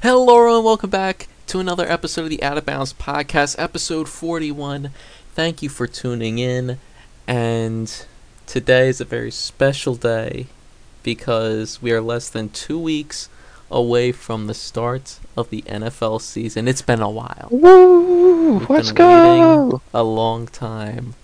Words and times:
Hello, 0.00 0.54
and 0.54 0.64
welcome 0.64 0.90
back 0.90 1.26
to 1.48 1.58
another 1.58 1.84
episode 1.84 2.22
of 2.22 2.30
the 2.30 2.40
Out 2.40 2.56
of 2.56 2.64
Bounds 2.64 2.92
podcast, 2.92 3.56
episode 3.58 4.08
41. 4.08 4.90
Thank 5.34 5.60
you 5.60 5.68
for 5.68 5.88
tuning 5.88 6.38
in, 6.38 6.78
and 7.26 8.06
today 8.46 8.88
is 8.88 9.00
a 9.00 9.04
very 9.04 9.32
special 9.32 9.96
day 9.96 10.46
because 11.02 11.82
we 11.82 11.90
are 11.90 12.00
less 12.00 12.28
than 12.28 12.48
two 12.48 12.78
weeks 12.78 13.28
away 13.72 14.12
from 14.12 14.46
the 14.46 14.54
start 14.54 15.18
of 15.36 15.50
the 15.50 15.62
NFL 15.62 16.20
season. 16.20 16.68
It's 16.68 16.80
been 16.80 17.02
a 17.02 17.10
while. 17.10 17.48
Woo! 17.50 18.58
We've 18.58 18.70
Let's 18.70 18.92
go! 18.92 19.82
a 19.92 20.04
long 20.04 20.46
time 20.46 21.14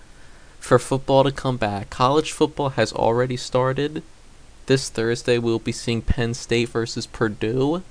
for 0.58 0.80
football 0.80 1.22
to 1.22 1.30
come 1.30 1.58
back. 1.58 1.90
College 1.90 2.32
football 2.32 2.70
has 2.70 2.92
already 2.92 3.36
started. 3.36 4.02
This 4.66 4.88
Thursday, 4.88 5.38
we'll 5.38 5.60
be 5.60 5.70
seeing 5.70 6.02
Penn 6.02 6.34
State 6.34 6.70
versus 6.70 7.06
Purdue. 7.06 7.84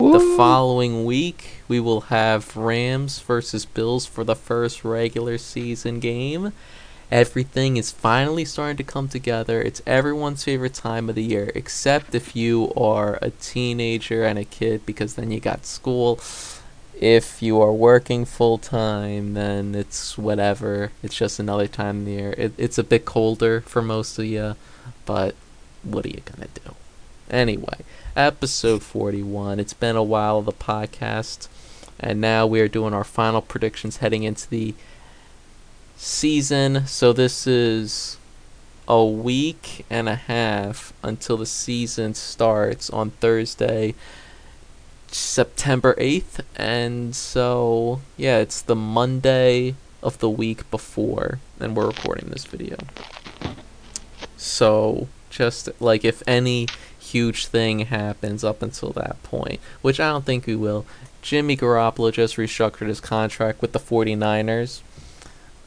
The 0.00 0.34
following 0.34 1.04
week, 1.04 1.62
we 1.68 1.78
will 1.78 2.00
have 2.00 2.56
Rams 2.56 3.18
versus 3.18 3.66
Bills 3.66 4.06
for 4.06 4.24
the 4.24 4.34
first 4.34 4.82
regular 4.82 5.36
season 5.36 6.00
game. 6.00 6.54
Everything 7.10 7.76
is 7.76 7.92
finally 7.92 8.46
starting 8.46 8.78
to 8.78 8.82
come 8.82 9.08
together. 9.08 9.60
It's 9.60 9.82
everyone's 9.86 10.42
favorite 10.42 10.72
time 10.72 11.10
of 11.10 11.16
the 11.16 11.22
year, 11.22 11.52
except 11.54 12.14
if 12.14 12.34
you 12.34 12.72
are 12.78 13.18
a 13.20 13.28
teenager 13.28 14.24
and 14.24 14.38
a 14.38 14.44
kid, 14.46 14.86
because 14.86 15.16
then 15.16 15.30
you 15.30 15.38
got 15.38 15.66
school. 15.66 16.18
If 16.98 17.42
you 17.42 17.60
are 17.60 17.72
working 17.72 18.24
full 18.24 18.56
time, 18.56 19.34
then 19.34 19.74
it's 19.74 20.16
whatever. 20.16 20.92
It's 21.02 21.14
just 21.14 21.38
another 21.38 21.66
time 21.66 21.98
of 22.00 22.04
the 22.06 22.12
year. 22.12 22.34
It, 22.38 22.54
it's 22.56 22.78
a 22.78 22.84
bit 22.84 23.04
colder 23.04 23.60
for 23.60 23.82
most 23.82 24.18
of 24.18 24.24
you, 24.24 24.56
but 25.04 25.34
what 25.82 26.06
are 26.06 26.10
you 26.10 26.22
gonna 26.24 26.48
do? 26.54 26.74
Anyway, 27.30 27.84
episode 28.16 28.82
41. 28.82 29.60
It's 29.60 29.72
been 29.72 29.96
a 29.96 30.02
while, 30.02 30.38
of 30.38 30.44
the 30.44 30.52
podcast, 30.52 31.48
and 31.98 32.20
now 32.20 32.46
we 32.46 32.60
are 32.60 32.68
doing 32.68 32.92
our 32.94 33.04
final 33.04 33.40
predictions 33.40 33.98
heading 33.98 34.22
into 34.22 34.48
the 34.48 34.74
season. 35.96 36.86
So 36.86 37.12
this 37.12 37.46
is 37.46 38.16
a 38.88 39.04
week 39.04 39.84
and 39.88 40.08
a 40.08 40.16
half 40.16 40.92
until 41.02 41.36
the 41.36 41.46
season 41.46 42.14
starts 42.14 42.90
on 42.90 43.10
Thursday, 43.10 43.94
September 45.08 45.94
8th. 45.94 46.40
And 46.56 47.14
so, 47.14 48.00
yeah, 48.16 48.38
it's 48.38 48.60
the 48.62 48.76
Monday 48.76 49.76
of 50.02 50.18
the 50.18 50.30
week 50.30 50.68
before, 50.70 51.38
and 51.60 51.76
we're 51.76 51.88
recording 51.88 52.30
this 52.30 52.44
video. 52.44 52.76
So, 54.36 55.08
just 55.28 55.68
like 55.80 56.04
if 56.04 56.22
any 56.26 56.66
huge 57.10 57.46
thing 57.46 57.80
happens 57.80 58.44
up 58.44 58.62
until 58.62 58.90
that 58.90 59.22
point, 59.22 59.60
which 59.82 60.00
I 60.00 60.08
don't 60.08 60.24
think 60.24 60.46
we 60.46 60.56
will. 60.56 60.86
Jimmy 61.22 61.56
Garoppolo 61.56 62.12
just 62.12 62.36
restructured 62.36 62.88
his 62.88 63.00
contract 63.00 63.60
with 63.60 63.72
the 63.72 63.78
49ers. 63.78 64.80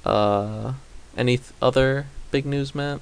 Uh, 0.06 0.74
any 1.16 1.38
th- 1.38 1.52
other 1.62 2.08
big 2.32 2.46
news, 2.46 2.74
Matt? 2.74 3.02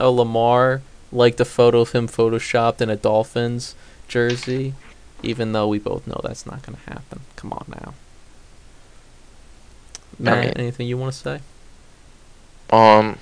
Oh, 0.00 0.12
Lamar 0.12 0.82
liked 1.12 1.40
a 1.40 1.44
photo 1.44 1.80
of 1.80 1.92
him 1.92 2.08
photoshopped 2.08 2.80
in 2.80 2.90
a 2.90 2.96
Dolphins 2.96 3.74
jersey, 4.08 4.74
even 5.22 5.52
though 5.52 5.68
we 5.68 5.78
both 5.78 6.06
know 6.06 6.20
that's 6.22 6.46
not 6.46 6.62
going 6.62 6.78
to 6.78 6.90
happen. 6.90 7.20
Come 7.36 7.52
on 7.52 7.66
now. 7.68 7.94
Matt, 10.18 10.44
mean- 10.44 10.54
anything 10.56 10.86
you 10.88 10.98
want 10.98 11.12
to 11.12 11.18
say? 11.18 11.40
Um, 12.70 13.18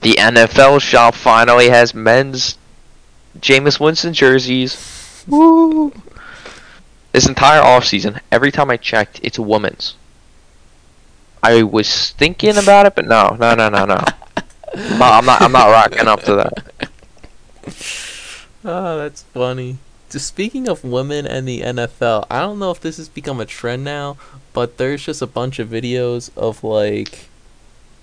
the 0.00 0.14
NFL 0.14 0.82
shop 0.82 1.14
finally 1.14 1.68
has 1.68 1.94
men's 1.94 2.58
Jameis 3.40 3.80
Winston 3.80 4.12
jerseys. 4.12 5.24
Woo! 5.26 5.92
This 7.12 7.28
entire 7.28 7.62
offseason, 7.62 8.20
every 8.32 8.50
time 8.50 8.70
I 8.70 8.76
checked, 8.76 9.20
it's 9.22 9.38
a 9.38 9.42
women's. 9.42 9.94
I 11.42 11.62
was 11.62 12.10
thinking 12.12 12.56
about 12.56 12.86
it, 12.86 12.94
but 12.94 13.06
no, 13.06 13.36
no, 13.38 13.54
no, 13.54 13.68
no, 13.68 13.84
no. 13.84 14.02
I'm 14.74 14.98
not, 14.98 15.12
I'm 15.12 15.26
not, 15.26 15.42
I'm 15.42 15.52
not 15.52 15.70
rocking 15.70 16.08
up 16.08 16.22
to 16.22 16.34
that. 16.36 16.88
Oh, 18.64 18.98
that's 18.98 19.22
funny. 19.22 19.78
Just 20.10 20.26
speaking 20.26 20.68
of 20.68 20.84
women 20.84 21.26
and 21.26 21.46
the 21.46 21.60
NFL, 21.60 22.26
I 22.30 22.40
don't 22.40 22.58
know 22.58 22.70
if 22.70 22.80
this 22.80 22.96
has 22.96 23.08
become 23.08 23.40
a 23.40 23.46
trend 23.46 23.84
now, 23.84 24.16
but 24.52 24.78
there's 24.78 25.04
just 25.04 25.22
a 25.22 25.26
bunch 25.26 25.58
of 25.58 25.68
videos 25.68 26.30
of 26.36 26.64
like, 26.64 27.28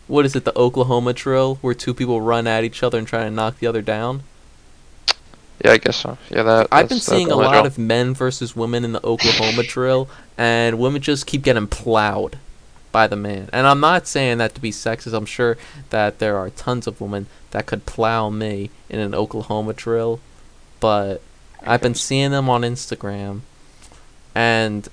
what 0.08 0.26
is 0.26 0.36
it, 0.36 0.46
the 0.46 0.58
Oklahoma 0.58 1.14
drill, 1.14 1.56
where 1.62 1.74
two 1.74 1.94
people 1.94 2.22
run 2.22 2.48
at 2.48 2.64
each 2.64 2.84
other 2.84 2.98
and 2.98 3.08
try 3.08 3.24
to 3.24 3.32
knock 3.32 3.60
the 3.60 3.68
other 3.68 3.82
down. 3.82 4.24
Yeah, 5.64 5.72
I 5.72 5.78
guess 5.78 5.98
so. 5.98 6.18
Yeah, 6.30 6.44
that. 6.44 6.68
I've 6.72 6.90
been 6.90 7.00
seeing 7.00 7.30
a 7.32 7.36
lot 7.36 7.54
original. 7.54 7.66
of 7.68 7.78
men 7.78 8.14
versus 8.14 8.56
women 8.56 8.84
in 8.84 8.94
the 8.94 9.06
Oklahoma 9.06 9.64
drill, 9.64 10.10
and 10.38 10.80
women 10.80 11.02
just 11.02 11.28
keep 11.28 11.44
getting 11.44 11.68
plowed 11.68 12.38
by 12.92 13.08
the 13.08 13.16
man. 13.16 13.50
And 13.54 13.68
I'm 13.68 13.80
not 13.80 14.08
saying 14.08 14.40
that 14.40 14.56
to 14.56 14.62
be 14.62 14.72
sexist. 14.72 15.14
I'm 15.14 15.26
sure 15.26 15.58
that 15.92 16.20
there 16.20 16.38
are 16.38 16.50
tons 16.50 16.88
of 16.88 17.00
women 17.00 17.28
that 17.52 17.66
could 17.66 17.86
plow 17.86 18.30
me 18.30 18.70
in 18.90 19.00
an 19.00 19.14
Oklahoma 19.14 19.74
drill, 19.74 20.20
but 20.80 21.22
I've 21.64 21.82
been 21.82 21.96
seeing 21.96 22.32
them 22.32 22.50
on 22.50 22.62
Instagram, 22.62 23.42
and 24.34 24.88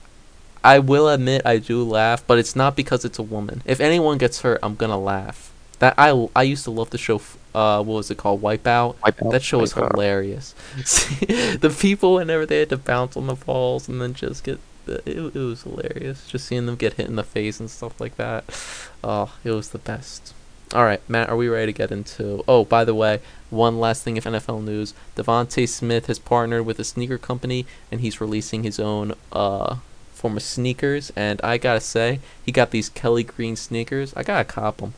I 0.62 0.78
will 0.80 1.08
admit 1.08 1.42
I 1.46 1.58
do 1.58 1.82
laugh, 1.82 2.26
but 2.26 2.38
it's 2.38 2.54
not 2.54 2.76
because 2.76 3.04
it's 3.04 3.18
a 3.18 3.22
woman. 3.22 3.62
If 3.64 3.80
anyone 3.80 4.18
gets 4.18 4.42
hurt, 4.42 4.58
I'm 4.62 4.74
gonna 4.74 4.98
laugh. 4.98 5.50
That 5.78 5.94
I 5.96 6.28
I 6.36 6.42
used 6.42 6.64
to 6.64 6.70
love 6.70 6.90
the 6.90 6.98
show. 6.98 7.20
Uh, 7.58 7.82
what 7.82 7.94
was 8.00 8.10
it 8.10 8.18
called? 8.18 8.40
Wipeout. 8.42 8.94
Wipeout, 9.04 9.32
That 9.32 9.42
show 9.42 9.58
was 9.58 9.72
Wipeout. 9.74 9.92
hilarious. 9.94 10.54
The 11.64 11.74
people 11.86 12.14
whenever 12.14 12.46
they 12.46 12.60
had 12.60 12.68
to 12.70 12.76
bounce 12.76 13.16
on 13.16 13.26
the 13.26 13.34
balls 13.34 13.88
and 13.88 14.00
then 14.00 14.14
just 14.14 14.44
get 14.44 14.58
it, 14.86 15.06
it 15.06 15.34
was 15.34 15.62
hilarious. 15.64 16.26
Just 16.28 16.46
seeing 16.46 16.66
them 16.66 16.76
get 16.76 16.94
hit 16.94 17.08
in 17.08 17.16
the 17.16 17.24
face 17.36 17.60
and 17.60 17.68
stuff 17.70 18.00
like 18.00 18.16
that. 18.16 18.44
Oh, 19.02 19.34
it 19.44 19.50
was 19.50 19.70
the 19.70 19.78
best. 19.78 20.34
All 20.74 20.84
right, 20.84 21.00
Matt, 21.08 21.28
are 21.30 21.36
we 21.36 21.48
ready 21.48 21.72
to 21.72 21.76
get 21.76 21.90
into? 21.90 22.44
Oh, 22.46 22.64
by 22.64 22.84
the 22.84 22.94
way, 22.94 23.20
one 23.50 23.80
last 23.80 24.02
thing 24.04 24.16
of 24.18 24.24
NFL 24.24 24.62
news: 24.64 24.94
DeVonta 25.16 25.66
Smith 25.68 26.06
has 26.06 26.18
partnered 26.18 26.64
with 26.66 26.78
a 26.78 26.84
sneaker 26.84 27.18
company 27.18 27.66
and 27.90 28.00
he's 28.02 28.20
releasing 28.20 28.62
his 28.64 28.78
own 28.78 29.14
uh 29.32 29.76
form 30.12 30.36
of 30.36 30.42
sneakers. 30.42 31.10
And 31.16 31.40
I 31.42 31.58
gotta 31.58 31.80
say, 31.80 32.20
he 32.44 32.52
got 32.52 32.70
these 32.70 32.88
Kelly 32.88 33.24
Green 33.24 33.56
sneakers. 33.56 34.12
I 34.16 34.22
gotta 34.22 34.44
cop 34.44 34.76
them. 34.78 34.92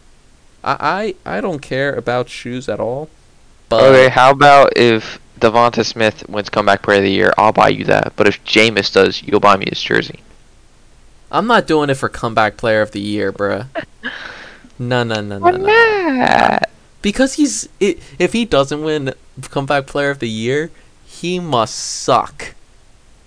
I 0.62 1.14
I, 1.24 1.36
I 1.36 1.40
don't 1.40 1.60
care 1.60 1.94
about 1.94 2.28
shoes 2.28 2.68
at 2.68 2.80
all. 2.80 3.08
But 3.68 3.84
Okay, 3.84 4.08
how 4.08 4.30
about 4.30 4.76
if 4.76 5.20
DeVonta 5.38 5.84
Smith 5.84 6.28
wins 6.28 6.48
comeback 6.48 6.82
player 6.82 6.98
of 6.98 7.04
the 7.04 7.10
year? 7.10 7.32
I'll 7.38 7.52
buy 7.52 7.68
you 7.68 7.84
that. 7.84 8.14
But 8.16 8.26
if 8.26 8.42
Jameis 8.44 8.92
does, 8.92 9.22
you'll 9.22 9.40
buy 9.40 9.56
me 9.56 9.66
his 9.68 9.82
jersey. 9.82 10.20
I'm 11.30 11.46
not 11.46 11.66
doing 11.66 11.90
it 11.90 11.94
for 11.94 12.08
comeback 12.08 12.56
player 12.56 12.82
of 12.82 12.90
the 12.90 13.00
year, 13.00 13.32
bruh. 13.32 13.66
No, 14.80 15.04
no, 15.04 15.20
no, 15.20 15.38
no, 15.38 15.50
no. 15.50 15.56
not? 15.58 16.70
Because 17.02 17.34
he's 17.34 17.68
i 17.82 17.96
if 18.18 18.32
he 18.32 18.46
doesn't 18.46 18.82
win 18.82 19.12
comeback 19.50 19.86
player 19.86 20.10
of 20.10 20.20
the 20.20 20.28
year, 20.28 20.70
he 21.04 21.38
must 21.38 21.74
suck. 21.76 22.54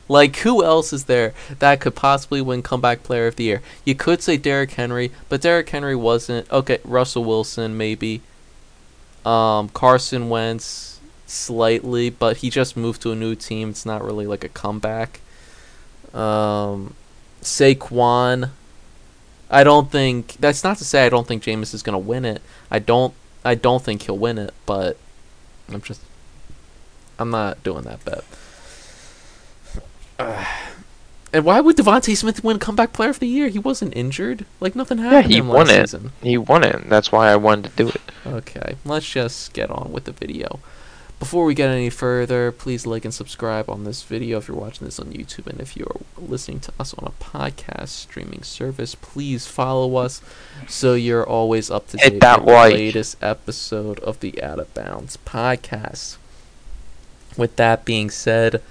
Like 0.08 0.36
who 0.38 0.64
else 0.64 0.92
is 0.92 1.06
there 1.06 1.34
that 1.60 1.80
could 1.80 1.96
possibly 1.96 2.42
win 2.42 2.62
comeback 2.62 3.04
player 3.04 3.28
of 3.28 3.36
the 3.36 3.46
year? 3.46 3.62
You 3.86 3.96
could 3.96 4.22
say 4.22 4.38
Derrick 4.38 4.72
Henry, 4.72 5.12
but 5.30 5.42
Derrick 5.42 5.70
Henry 5.70 5.96
wasn't. 5.96 6.52
Okay, 6.52 6.80
Russell 6.84 7.24
Wilson 7.24 7.78
maybe. 7.78 8.22
Um, 9.26 9.70
Carson 9.70 10.30
Wentz 10.30 11.00
slightly, 11.26 12.10
but 12.10 12.38
he 12.38 12.50
just 12.50 12.76
moved 12.76 13.02
to 13.04 13.12
a 13.12 13.16
new 13.16 13.36
team. 13.36 13.70
It's 13.70 13.86
not 13.86 14.04
really 14.04 14.28
like 14.28 14.44
a 14.44 14.50
comeback. 14.50 15.22
Um, 16.14 16.96
Saquon. 17.42 18.50
I 19.50 19.64
don't 19.64 19.92
think 19.92 20.34
that's 20.40 20.64
not 20.64 20.78
to 20.78 20.86
say 20.86 21.06
I 21.06 21.10
don't 21.10 21.28
think 21.28 21.44
Jameis 21.44 21.74
is 21.74 21.84
gonna 21.84 22.00
win 22.00 22.26
it. 22.26 22.42
I 22.72 22.80
don't 22.80 23.14
I 23.46 23.56
don't 23.56 23.84
think 23.84 24.04
he'll 24.04 24.18
win 24.18 24.38
it, 24.38 24.54
but 24.66 24.98
I'm 25.70 25.82
just 25.82 26.02
I'm 27.20 27.30
not 27.30 27.64
doing 27.64 27.84
that 27.84 28.04
bet. 28.04 28.24
and 31.34 31.46
why 31.46 31.60
would 31.62 31.78
DeVonta 31.78 32.16
Smith 32.16 32.44
win 32.44 32.60
comeback 32.60 32.94
player 32.94 33.10
of 33.10 33.20
the 33.20 33.28
year? 33.28 33.48
He 33.50 33.60
wasn't 33.60 33.96
injured. 33.96 34.46
Like 34.60 34.76
nothing 34.76 35.00
happened 35.00 35.32
Yeah, 35.32 35.36
he 35.36 35.42
won 35.42 35.70
it. 35.70 35.90
season. 35.90 36.12
He 36.22 36.38
won 36.38 36.64
it. 36.64 36.90
That's 36.90 37.12
why 37.12 37.32
I 37.32 37.36
wanted 37.36 37.76
to 37.76 37.84
do 37.84 37.90
it. 37.90 38.02
Okay, 38.26 38.76
let's 38.86 39.10
just 39.10 39.54
get 39.54 39.70
on 39.70 39.92
with 39.92 40.06
the 40.06 40.12
video. 40.12 40.60
Before 41.20 41.46
we 41.46 41.54
get 41.54 41.70
any 41.70 41.90
further, 41.90 42.52
please 42.52 42.86
like 42.86 43.06
and 43.06 43.14
subscribe 43.14 43.70
on 43.70 43.86
this 43.86 44.04
video 44.04 44.40
if 44.40 44.50
you're 44.50 44.58
watching 44.58 44.84
this 44.86 45.00
on 45.00 45.08
YouTube, 45.14 45.48
and 45.48 45.62
if 45.62 45.78
you're 45.78 46.02
listening 46.18 46.60
to 46.62 46.74
us 46.78 46.94
on 46.96 47.08
a 47.08 47.24
podcast 47.24 47.90
streaming 47.90 48.44
service, 48.44 48.94
please 48.96 49.48
follow 49.48 49.96
us 49.96 50.22
so 50.68 50.96
you're 50.96 51.26
always 51.26 51.72
up 51.72 51.88
to 51.90 51.98
date 51.98 52.14
with 52.14 52.20
the 52.22 52.38
like. 52.46 52.74
latest 52.74 53.16
episode 53.24 54.00
of 54.00 54.20
the 54.20 54.44
Out 54.44 54.60
of 54.60 54.74
Bounds 54.74 55.18
podcast. 55.26 56.18
With 57.38 57.56
that 57.56 57.86
being 57.86 58.10
said, 58.10 58.62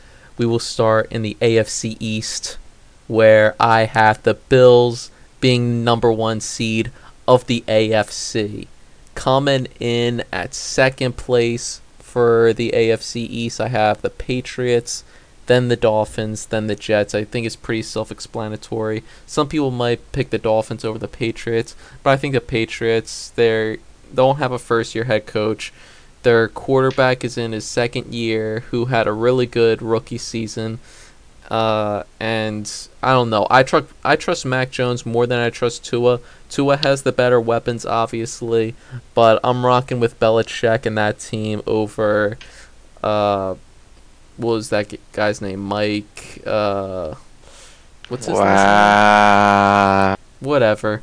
we 0.43 0.47
will 0.47 0.59
start 0.59 1.07
in 1.13 1.23
the 1.23 1.37
AFC 1.41 1.97
East, 2.01 2.59
where 3.07 3.55
I 3.61 3.85
have 3.85 4.21
the 4.25 4.35
Bills 4.35 5.13
being 5.41 5.85
number 5.85 6.11
one 6.11 6.41
seed 6.41 6.91
of 7.29 7.47
the 7.47 7.63
AFC. 7.69 8.67
Coming 9.15 9.69
in 9.79 10.25
at 10.33 10.53
second 10.53 11.17
place 11.17 11.81
for 12.01 12.53
the 12.53 12.73
AFC 12.75 13.19
East, 13.19 13.61
I 13.61 13.69
have 13.69 14.03
the 14.03 14.11
Patriots. 14.11 15.05
then 15.47 15.69
the 15.69 15.77
Dolphins, 15.77 16.47
then 16.47 16.67
the 16.67 16.75
Jets. 16.75 17.15
I 17.15 17.25
think 17.25 17.47
it's 17.47 17.57
pretty 17.57 17.83
self-explanatory. 17.83 19.03
Some 19.27 19.49
people 19.49 19.71
might 19.71 20.13
pick 20.13 20.31
the 20.31 20.39
Dolphins 20.39 20.85
over 20.85 20.99
the 20.99 21.09
Patriots, 21.09 21.75
but 22.03 22.11
I 22.11 22.17
think 22.17 22.35
the 22.35 22.41
Patriots 22.41 23.31
they 23.31 23.79
don't 24.15 24.39
have 24.39 24.53
a 24.53 24.59
first-year 24.59 25.05
head 25.05 25.27
coach. 25.27 25.73
Their 26.23 26.49
quarterback 26.49 27.25
is 27.25 27.37
in 27.37 27.53
his 27.53 27.65
second 27.65 28.15
year, 28.15 28.61
who 28.71 28.87
had 28.87 29.07
a 29.07 29.13
really 29.13 29.47
good 29.47 29.83
rookie 29.83 30.19
season. 30.19 30.79
Uh, 31.51 32.05
and 32.19 32.89
I 33.03 33.13
don't 33.13 33.29
know. 33.29 33.47
I 33.51 33.63
trust 33.63 33.89
I 34.03 34.17
trust 34.17 34.47
Mac 34.47 34.71
Jones 34.71 35.05
more 35.05 35.27
than 35.27 35.39
I 35.39 35.51
trust 35.51 35.85
Tua. 35.85 36.21
Tua 36.49 36.79
has 36.79 37.03
the 37.03 37.13
better 37.13 37.41
weapons, 37.41 37.85
obviously, 37.85 38.75
but 39.15 39.39
I'm 39.45 39.67
rocking 39.67 40.01
with 40.01 40.19
Belichick 40.19 40.87
and 40.87 40.97
that 40.97 41.19
team 41.19 41.61
over. 41.67 42.39
Uh, 43.03 43.57
what 44.37 44.53
was 44.55 44.71
that 44.71 44.95
guy's 45.13 45.43
name? 45.43 45.61
Mike. 45.61 46.43
Uh, 46.47 47.17
what's 48.09 48.27
his 48.27 48.39
wow. 48.39 50.09
name? 50.09 50.17
Whatever. 50.41 51.03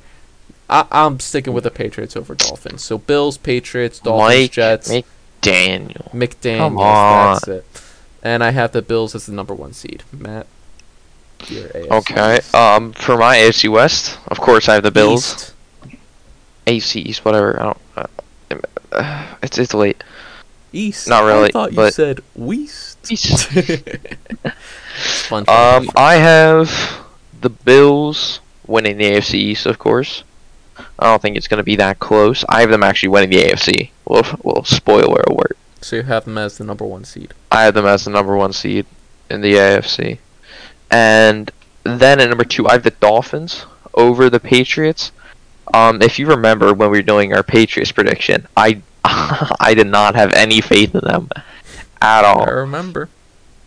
I, 0.70 0.86
I'm 0.92 1.20
sticking 1.20 1.54
with 1.54 1.64
the 1.64 1.72
Patriots 1.72 2.16
over 2.16 2.36
Dolphins. 2.36 2.84
So 2.84 2.98
Bills, 2.98 3.38
Patriots, 3.38 4.00
Dolphins, 4.00 4.40
Mike 4.40 4.52
Jets, 4.52 4.92
McDaniel. 6.14 6.80
On. 6.80 7.34
That's 7.34 7.48
it. 7.48 7.66
And 8.22 8.44
I 8.44 8.52
have 8.52 8.72
the 8.74 8.82
Bills 8.82 9.16
as 9.16 9.26
the 9.26 9.34
number 9.34 9.54
one 9.54 9.74
seed. 9.74 10.04
Matt, 10.12 10.46
Okay. 11.50 12.40
Um, 12.54 12.92
for 12.94 13.18
my 13.18 13.38
AFC 13.38 13.70
West, 13.70 14.20
of 14.28 14.40
course 14.40 14.68
I 14.68 14.76
have 14.76 14.84
the 14.84 14.92
Bills. 14.92 15.54
East. 15.88 15.96
AFC 16.68 17.06
East, 17.08 17.26
whatever. 17.26 17.60
I 17.60 17.64
don't. 17.64 17.78
Uh, 18.92 19.36
it's 19.44 19.58
it's 19.58 19.74
late. 19.74 20.04
East. 20.72 21.08
Not 21.08 21.24
really, 21.24 21.50
I 21.50 21.52
thought 21.52 21.74
you 21.74 21.92
said 21.92 22.22
West. 22.36 23.12
East. 23.12 23.48
Fun. 25.28 25.46
Um, 25.48 25.90
I 25.96 26.16
have 26.16 27.04
the 27.42 27.50
Bills 27.50 28.40
winning 28.68 28.98
the 28.98 29.06
AFC 29.06 29.36
East, 29.36 29.66
of 29.66 29.80
course. 29.80 30.24
I 31.00 31.06
don't 31.06 31.22
think 31.22 31.38
it's 31.38 31.48
going 31.48 31.60
to 31.60 31.64
be 31.64 31.78
that 31.78 32.00
close. 32.00 32.44
I 32.50 32.62
have 32.62 32.70
them 32.70 32.84
actually 32.84 33.10
winning 33.10 33.30
the 33.30 33.44
AFC. 33.44 33.90
Well, 34.06 34.24
well, 34.44 34.64
spoiler 34.66 35.22
alert. 35.28 35.58
so 35.82 35.96
you 35.96 36.04
have 36.04 36.26
them 36.26 36.38
as 36.38 36.58
the 36.58 36.64
number 36.66 36.86
one 36.86 37.06
seed. 37.06 37.34
I 37.52 37.64
have 37.64 37.74
them 37.74 37.86
as 37.86 38.06
the 38.06 38.12
number 38.12 38.36
one 38.36 38.54
seed 38.54 38.86
in 39.30 39.42
the 39.42 39.54
AFC. 39.54 40.20
And 40.92 41.52
then 41.84 42.20
at 42.20 42.30
number 42.30 42.44
two, 42.44 42.68
I 42.68 42.74
have 42.74 42.84
the 42.84 42.92
Dolphins 42.92 43.66
over 43.94 44.30
the 44.30 44.40
Patriots. 44.40 45.12
Um, 45.74 46.02
if 46.02 46.20
you 46.20 46.28
remember 46.28 46.74
when 46.74 46.90
we 46.92 46.98
were 46.98 47.04
doing 47.04 47.34
our 47.34 47.44
Patriots 47.44 47.92
prediction, 47.92 48.48
I 48.58 48.82
I 49.04 49.74
did 49.76 49.88
not 49.88 50.16
have 50.16 50.34
any 50.34 50.62
faith 50.62 50.94
in 50.94 51.02
them 51.02 51.30
at 52.02 52.26
all. 52.26 52.44
I 52.44 52.52
remember. 52.52 53.10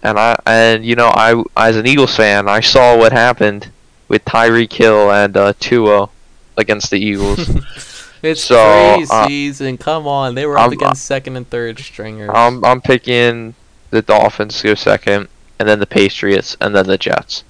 And 0.03 0.19
I 0.19 0.37
and 0.45 0.85
you 0.85 0.97
know 0.97 1.09
I 1.09 1.43
as 1.57 1.77
an 1.77 1.87
Eagles 1.87 2.17
fan, 2.17 2.49
I 2.49 2.61
saw 2.61 2.99
what 2.99 3.13
happened 3.13 3.71
with 4.09 4.25
Tyreek 4.25 4.73
Hill 4.73 5.11
and 5.13 5.37
uh, 5.37 5.53
Tua 5.61 6.11
against 6.57 6.91
the 6.91 6.99
Eagles. 6.99 7.49
It's 8.25 8.45
So, 8.45 8.57
uh, 8.57 8.99
preseason. 9.27 9.81
Come 9.81 10.07
on, 10.07 10.37
they 10.37 10.47
were 10.47 10.57
up 10.57 10.63
I'm- 10.63 10.73
against 10.75 11.05
second 11.07 11.35
and 11.37 11.51
third 11.51 11.77
stringers. 11.81 12.31
I'm 12.33 12.65
I'm 12.65 12.81
picking 12.81 13.55
the 13.91 14.01
Dolphins 14.01 14.61
to 14.61 14.69
go 14.69 14.75
second, 14.77 15.27
and 15.59 15.69
then 15.69 15.81
the 15.81 15.89
Patriots, 15.89 16.57
and 16.61 16.73
then 16.73 16.87
the 16.87 16.97
Jets. 16.97 17.43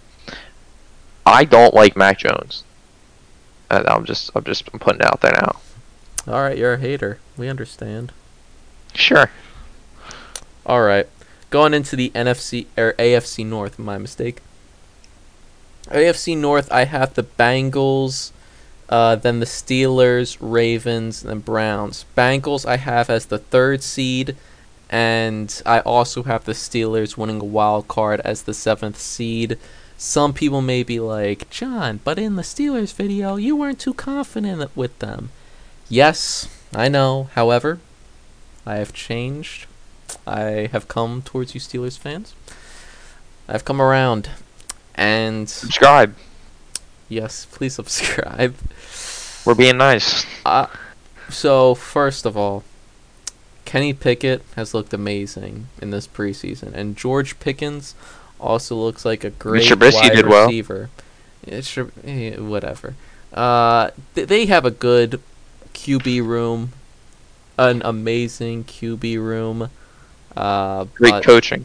I 1.27 1.45
don't 1.45 1.75
like 1.75 1.95
Mac 1.95 2.21
Jones. 2.21 2.65
And 3.71 3.87
I'm 3.87 4.07
just 4.07 4.31
I'm 4.35 4.45
just 4.45 4.67
I'm 4.73 4.79
putting 4.79 5.01
it 5.03 5.07
out 5.07 5.21
there 5.21 5.33
now. 5.33 5.61
All 6.33 6.41
right, 6.41 6.57
you're 6.57 6.73
a 6.73 6.79
hater. 6.79 7.19
We 7.37 7.49
understand. 7.51 8.11
Sure. 8.95 9.31
All 10.65 10.81
right, 10.81 11.07
going 11.51 11.75
into 11.75 11.97
the 11.97 12.09
NFC 12.15 12.65
or 12.79 12.95
AFC 12.95 13.45
North. 13.45 13.79
My 13.79 13.99
mistake. 13.99 14.41
AFC 15.89 16.35
North. 16.35 16.73
I 16.73 16.85
have 16.85 17.13
the 17.13 17.25
Bengals, 17.25 18.31
uh, 18.93 19.17
then 19.17 19.41
the 19.41 19.47
Steelers, 19.47 20.37
Ravens, 20.39 21.25
and 21.25 21.43
Browns. 21.43 22.05
Bengals 22.15 22.67
I 22.67 22.77
have 22.77 23.09
as 23.09 23.25
the 23.25 23.39
third 23.39 23.83
seed, 23.83 24.37
and 24.91 25.63
I 25.65 25.81
also 25.81 26.25
have 26.25 26.45
the 26.45 26.53
Steelers 26.53 27.17
winning 27.17 27.41
a 27.41 27.45
wild 27.45 27.89
card 27.89 28.21
as 28.21 28.43
the 28.43 28.53
seventh 28.53 28.99
seed. 28.99 29.57
Some 29.97 30.35
people 30.35 30.61
may 30.61 30.83
be 30.83 31.01
like, 31.01 31.49
John, 31.49 32.01
but 32.05 32.19
in 32.19 32.37
the 32.37 32.43
Steelers 32.43 32.93
video, 32.93 33.37
you 33.37 33.57
weren't 33.57 33.81
too 33.81 33.95
confident 33.95 34.77
with 34.77 34.99
them. 34.99 35.31
Yes, 35.89 36.47
I 36.75 36.89
know. 36.89 37.31
However, 37.33 37.79
I 38.67 38.75
have 38.75 38.93
changed. 38.93 39.65
I 40.27 40.69
have 40.71 40.87
come 40.89 41.23
towards 41.23 41.55
you 41.55 41.63
Steelers 41.63 41.99
fans. 41.99 42.35
I've 43.49 43.65
come 43.65 43.81
around. 43.81 44.29
And 44.95 45.49
Subscribe. 45.49 46.15
Yes, 47.09 47.47
please 47.51 47.75
subscribe. 47.81 48.55
We're 49.45 49.55
being 49.55 49.77
nice. 49.77 50.25
Uh, 50.47 50.67
so, 51.29 51.75
first 51.75 52.27
of 52.27 52.37
all, 52.37 52.63
Kenny 53.65 53.93
Pickett 53.93 54.43
has 54.57 54.75
looked 54.75 54.93
amazing 54.93 55.67
in 55.81 55.91
this 55.91 56.07
preseason. 56.07 56.73
And 56.75 56.97
George 56.97 57.39
Pickens 57.41 57.95
also 58.39 58.77
looks 58.77 59.05
like 59.05 59.25
a 59.25 59.31
great 59.31 59.69
wide 59.71 60.13
did 60.13 60.27
well. 60.29 60.47
receiver. 60.47 60.91
It 61.47 61.65
should, 61.65 61.91
eh, 62.05 62.37
whatever. 62.37 62.95
Uh, 63.33 63.91
th- 64.15 64.29
they 64.29 64.47
have 64.47 64.65
a 64.65 64.71
good 64.71 65.21
QB 65.75 66.25
room, 66.27 66.73
an 67.59 67.83
amazing 67.85 68.65
QB 68.65 69.17
room. 69.17 69.71
Uh, 70.37 70.85
Great 70.95 71.25
coaching. 71.25 71.65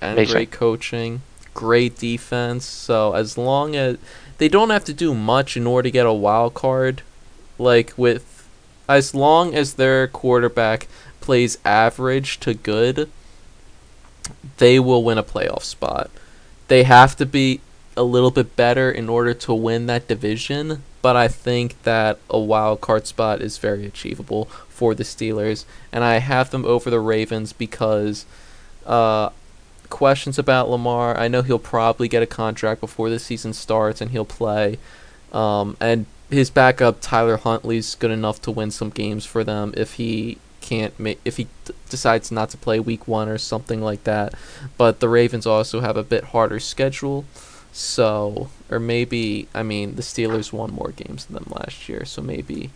and 0.00 0.12
Amazing. 0.18 0.32
great 0.34 0.50
coaching, 0.50 1.22
great 1.54 1.98
defense. 1.98 2.64
So 2.64 3.12
as 3.14 3.36
long 3.38 3.76
as 3.76 3.96
they 4.38 4.48
don't 4.48 4.70
have 4.70 4.84
to 4.84 4.94
do 4.94 5.14
much 5.14 5.56
in 5.56 5.66
order 5.66 5.88
to 5.88 5.92
get 5.92 6.06
a 6.06 6.12
wild 6.12 6.54
card, 6.54 7.02
like 7.58 7.92
with 7.96 8.48
as 8.88 9.14
long 9.14 9.54
as 9.54 9.74
their 9.74 10.08
quarterback 10.08 10.88
plays 11.20 11.58
average 11.64 12.40
to 12.40 12.54
good, 12.54 13.10
they 14.56 14.80
will 14.80 15.04
win 15.04 15.18
a 15.18 15.22
playoff 15.22 15.62
spot. 15.62 16.10
They 16.68 16.84
have 16.84 17.16
to 17.16 17.26
be 17.26 17.60
a 17.96 18.02
little 18.02 18.30
bit 18.30 18.56
better 18.56 18.90
in 18.90 19.08
order 19.08 19.34
to 19.34 19.52
win 19.52 19.86
that 19.86 20.08
division, 20.08 20.82
but 21.02 21.16
I 21.16 21.28
think 21.28 21.82
that 21.82 22.18
a 22.30 22.38
wild 22.38 22.80
card 22.80 23.06
spot 23.06 23.42
is 23.42 23.58
very 23.58 23.84
achievable 23.86 24.46
for 24.68 24.94
the 24.94 25.02
Steelers, 25.02 25.64
and 25.92 26.04
I 26.04 26.18
have 26.18 26.50
them 26.50 26.64
over 26.64 26.90
the 26.90 27.00
Ravens 27.00 27.52
because 27.52 28.24
uh, 28.86 29.30
questions 29.90 30.38
about 30.38 30.70
Lamar. 30.70 31.16
I 31.16 31.28
know 31.28 31.42
he'll 31.42 31.58
probably 31.58 32.08
get 32.08 32.22
a 32.22 32.26
contract 32.26 32.80
before 32.80 33.10
the 33.10 33.18
season 33.18 33.52
starts 33.52 34.00
and 34.00 34.10
he'll 34.10 34.24
play. 34.24 34.78
Um, 35.32 35.76
and 35.80 36.06
his 36.30 36.50
backup 36.50 36.98
Tyler 37.00 37.36
Huntley's 37.36 37.94
good 37.94 38.10
enough 38.10 38.40
to 38.42 38.50
win 38.50 38.70
some 38.70 38.90
games 38.90 39.24
for 39.24 39.44
them 39.44 39.72
if 39.76 39.94
he 39.94 40.38
can't 40.60 40.92
if 41.24 41.38
he 41.38 41.44
d- 41.64 41.74
decides 41.88 42.30
not 42.30 42.50
to 42.50 42.56
play 42.58 42.78
week 42.78 43.08
1 43.08 43.28
or 43.28 43.38
something 43.38 43.80
like 43.80 44.04
that. 44.04 44.34
But 44.76 45.00
the 45.00 45.08
Ravens 45.08 45.46
also 45.46 45.80
have 45.80 45.96
a 45.96 46.02
bit 46.02 46.24
harder 46.24 46.60
schedule. 46.60 47.24
So, 47.72 48.50
or 48.70 48.78
maybe 48.78 49.48
I 49.54 49.62
mean 49.62 49.96
the 49.96 50.02
Steelers 50.02 50.52
won 50.52 50.72
more 50.72 50.92
games 50.92 51.26
than 51.26 51.34
them 51.34 51.52
last 51.54 51.88
year, 51.88 52.04
so 52.04 52.22
maybe 52.22 52.70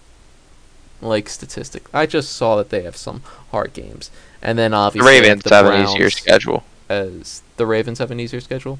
like 1.02 1.28
statistic. 1.28 1.82
I 1.92 2.06
just 2.06 2.32
saw 2.32 2.56
that 2.56 2.70
they 2.70 2.82
have 2.82 2.96
some 2.96 3.22
hard 3.50 3.72
games. 3.72 4.10
And 4.40 4.58
then 4.58 4.72
obviously 4.72 5.18
The 5.18 5.20
Ravens 5.22 5.42
the 5.42 5.54
have 5.54 5.66
an 5.66 5.84
easier 5.84 6.10
schedule. 6.10 6.64
As 6.92 7.42
the 7.56 7.66
Ravens 7.66 7.98
have 7.98 8.10
an 8.10 8.20
easier 8.20 8.40
schedule. 8.40 8.78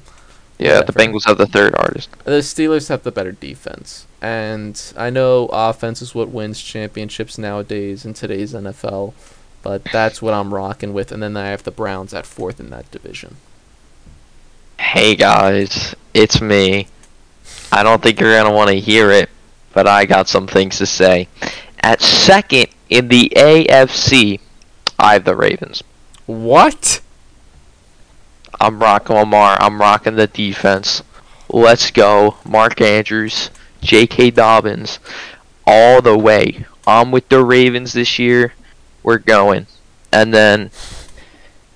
Yeah, 0.59 0.81
the 0.81 0.93
Bengals 0.93 1.25
have 1.25 1.37
the 1.37 1.47
third 1.47 1.73
hardest. 1.75 2.09
The 2.25 2.39
Steelers 2.39 2.89
have 2.89 3.03
the 3.03 3.11
better 3.11 3.31
defense. 3.31 4.05
And 4.21 4.79
I 4.95 5.09
know 5.09 5.49
offense 5.51 6.01
is 6.01 6.13
what 6.13 6.29
wins 6.29 6.61
championships 6.61 7.37
nowadays 7.37 8.05
in 8.05 8.13
today's 8.13 8.53
NFL, 8.53 9.13
but 9.63 9.83
that's 9.91 10.21
what 10.21 10.33
I'm 10.33 10.53
rocking 10.53 10.93
with. 10.93 11.11
And 11.11 11.23
then 11.23 11.35
I 11.35 11.47
have 11.47 11.63
the 11.63 11.71
Browns 11.71 12.13
at 12.13 12.25
fourth 12.25 12.59
in 12.59 12.69
that 12.69 12.89
division. 12.91 13.37
Hey 14.79 15.15
guys, 15.15 15.95
it's 16.13 16.39
me. 16.39 16.87
I 17.71 17.83
don't 17.83 18.01
think 18.01 18.19
you're 18.19 18.35
gonna 18.35 18.53
want 18.53 18.69
to 18.69 18.79
hear 18.79 19.11
it, 19.11 19.29
but 19.73 19.87
I 19.87 20.05
got 20.05 20.27
some 20.27 20.45
things 20.45 20.77
to 20.77 20.85
say. 20.85 21.27
At 21.79 22.01
second 22.01 22.67
in 22.89 23.07
the 23.07 23.31
AFC, 23.35 24.39
I 24.99 25.13
have 25.13 25.25
the 25.25 25.35
Ravens. 25.35 25.83
What? 26.25 27.01
I'm 28.59 28.79
rocking 28.79 29.15
Lamar. 29.15 29.57
I'm 29.59 29.79
rocking 29.79 30.15
the 30.15 30.27
defense. 30.27 31.03
Let's 31.49 31.91
go, 31.91 32.37
Mark 32.45 32.81
Andrews, 32.81 33.49
J.K. 33.81 34.31
Dobbins, 34.31 34.99
all 35.67 36.01
the 36.01 36.17
way. 36.17 36.65
I'm 36.87 37.11
with 37.11 37.29
the 37.29 37.43
Ravens 37.43 37.93
this 37.93 38.17
year. 38.17 38.53
We're 39.03 39.17
going. 39.17 39.67
And 40.11 40.33
then 40.33 40.71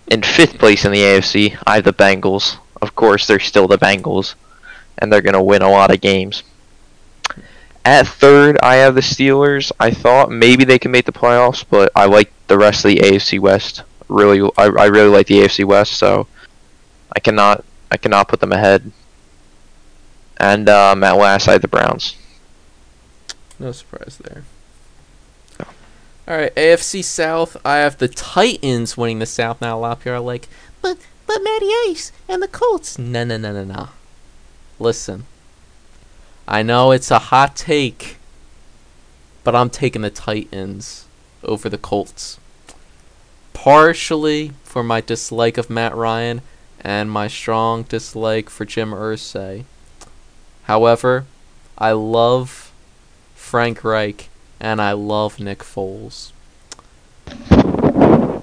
in 0.08 0.24
fifth 0.24 0.58
place 0.58 0.86
in 0.86 0.92
the 0.92 1.02
AFC, 1.02 1.58
I 1.66 1.76
have 1.76 1.84
the 1.84 1.94
Bengals. 1.94 2.58
Of 2.82 2.96
course, 2.96 3.28
they're 3.28 3.40
still 3.40 3.68
the 3.68 3.78
Bengals, 3.78 4.36
and 4.98 5.12
they're 5.12 5.22
gonna 5.22 5.44
win 5.44 5.62
a 5.62 5.70
lot 5.70 5.94
of 5.94 6.02
games. 6.02 6.44
At 7.84 8.08
third, 8.08 8.58
I 8.62 8.76
have 8.76 8.96
the 8.96 9.02
Steelers. 9.02 9.72
I 9.80 9.92
thought 9.92 10.30
maybe 10.30 10.66
they 10.66 10.78
could 10.78 10.92
make 10.92 11.06
the 11.06 11.12
playoffs, 11.12 11.64
but 11.70 11.92
I 11.96 12.06
like 12.06 12.32
the 12.48 12.58
rest 12.58 12.84
of 12.84 12.90
the 12.90 13.00
AFC 13.00 13.40
West. 13.40 13.84
Really, 14.10 14.42
I, 14.58 14.66
I 14.66 14.86
really 14.86 15.10
like 15.10 15.28
the 15.28 15.40
AFC 15.40 15.64
West, 15.66 15.94
so 15.94 16.28
I 17.18 17.20
cannot 17.20 17.66
I 17.90 17.98
cannot 17.98 18.28
put 18.28 18.42
them 18.42 18.52
ahead. 18.52 18.92
And 20.40 20.70
um, 20.70 21.04
at 21.04 21.18
last, 21.18 21.48
I 21.48 21.54
have 21.54 21.64
the 21.64 21.68
Browns. 21.68 22.16
No 23.58 23.72
surprise 23.72 24.20
there. 24.24 24.44
No. 25.60 25.66
All 26.28 26.38
right, 26.38 26.54
AFC 26.54 27.04
South. 27.04 27.58
I 27.66 27.78
have 27.78 27.98
the 27.98 28.08
Titans 28.08 28.98
winning 28.98 29.18
the 29.18 29.26
South. 29.26 29.62
Now 29.62 29.76
a 29.76 29.80
lot 29.80 29.94
of 29.94 30.00
people 30.02 30.14
are 30.14 30.20
like, 30.20 30.48
but 30.84 31.00
but 31.26 31.40
Matty 31.44 31.66
Ice 31.88 32.12
and 32.30 32.44
the 32.44 32.48
Colts. 32.48 33.00
No, 33.00 33.24
no, 33.24 33.36
no, 33.36 33.52
no, 33.52 33.64
no. 33.64 33.90
Listen, 34.78 35.26
I 36.48 36.62
know 36.62 36.92
it's 36.92 37.10
a 37.10 37.18
hot 37.18 37.56
take, 37.56 38.18
but 39.44 39.56
I'm 39.56 39.72
taking 39.72 40.04
the 40.04 40.12
Titans 40.12 41.06
over 41.44 41.68
the 41.68 41.80
Colts. 41.80 42.40
Partially 43.54 44.52
for 44.64 44.84
my 44.84 45.02
dislike 45.02 45.58
of 45.58 45.72
Matt 45.72 45.96
Ryan 45.96 46.44
and 46.82 47.12
my 47.12 47.28
strong 47.28 47.84
dislike 47.84 48.50
for 48.50 48.66
Jim 48.66 48.92
Irsay. 48.92 49.66
However, 50.64 51.26
I 51.78 51.92
love 51.92 52.72
Frank 53.36 53.84
Reich 53.84 54.30
and 54.60 54.82
I 54.82 54.92
love 54.94 55.40
Nick 55.40 55.60
Foles. 55.60 56.32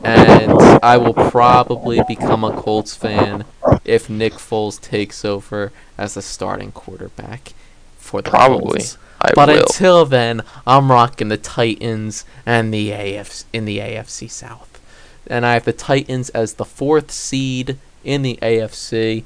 And 0.05 0.53
I 0.83 0.97
will 0.99 1.15
probably 1.15 2.03
become 2.07 2.45
a 2.45 2.53
Colts 2.53 2.95
fan 2.95 3.45
if 3.85 4.11
Nick 4.11 4.35
Foles 4.35 4.81
takes 4.81 5.25
over 5.25 5.73
as 5.97 6.15
the 6.15 6.23
starting 6.23 6.73
quarterback 6.73 7.55
for 7.97 8.21
the 8.21 8.31
Probably. 8.31 8.81
Colts. 8.81 8.99
I 9.21 9.31
But 9.35 9.49
will. 9.49 9.61
until 9.61 10.05
then, 10.05 10.43
I'm 10.67 10.91
rocking 10.91 11.29
the 11.29 11.39
Titans 11.39 12.27
and 12.45 12.73
the 12.73 12.91
AFC 12.91 13.45
in 13.55 13.65
the 13.65 13.79
AFC 13.79 14.31
South. 14.31 14.79
And 15.27 15.47
I 15.47 15.55
have 15.55 15.65
the 15.65 15.73
Titans 15.73 16.29
as 16.31 16.55
the 16.55 16.67
fourth 16.67 17.11
seed 17.11 17.79
in 18.05 18.23
the 18.23 18.39
AFC. 18.43 19.25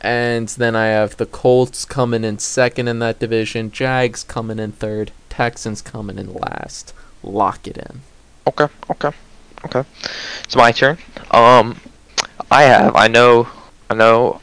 And 0.00 0.48
then 0.48 0.76
I 0.76 0.86
have 0.86 1.16
the 1.16 1.24
Colts 1.24 1.86
coming 1.86 2.24
in 2.24 2.38
second 2.38 2.88
in 2.88 2.98
that 2.98 3.18
division, 3.18 3.70
Jags 3.70 4.22
coming 4.22 4.58
in 4.58 4.72
third, 4.72 5.12
Texans 5.30 5.80
coming 5.80 6.18
in 6.18 6.34
last. 6.34 6.92
Lock 7.22 7.66
it 7.66 7.78
in. 7.78 8.02
Okay, 8.46 8.68
okay, 8.90 9.10
okay. 9.64 9.84
It's 10.44 10.54
my 10.54 10.72
turn. 10.72 10.98
Um, 11.30 11.80
I 12.50 12.64
have. 12.64 12.94
I 12.94 13.08
know. 13.08 13.48
I 13.88 13.94
know. 13.94 14.42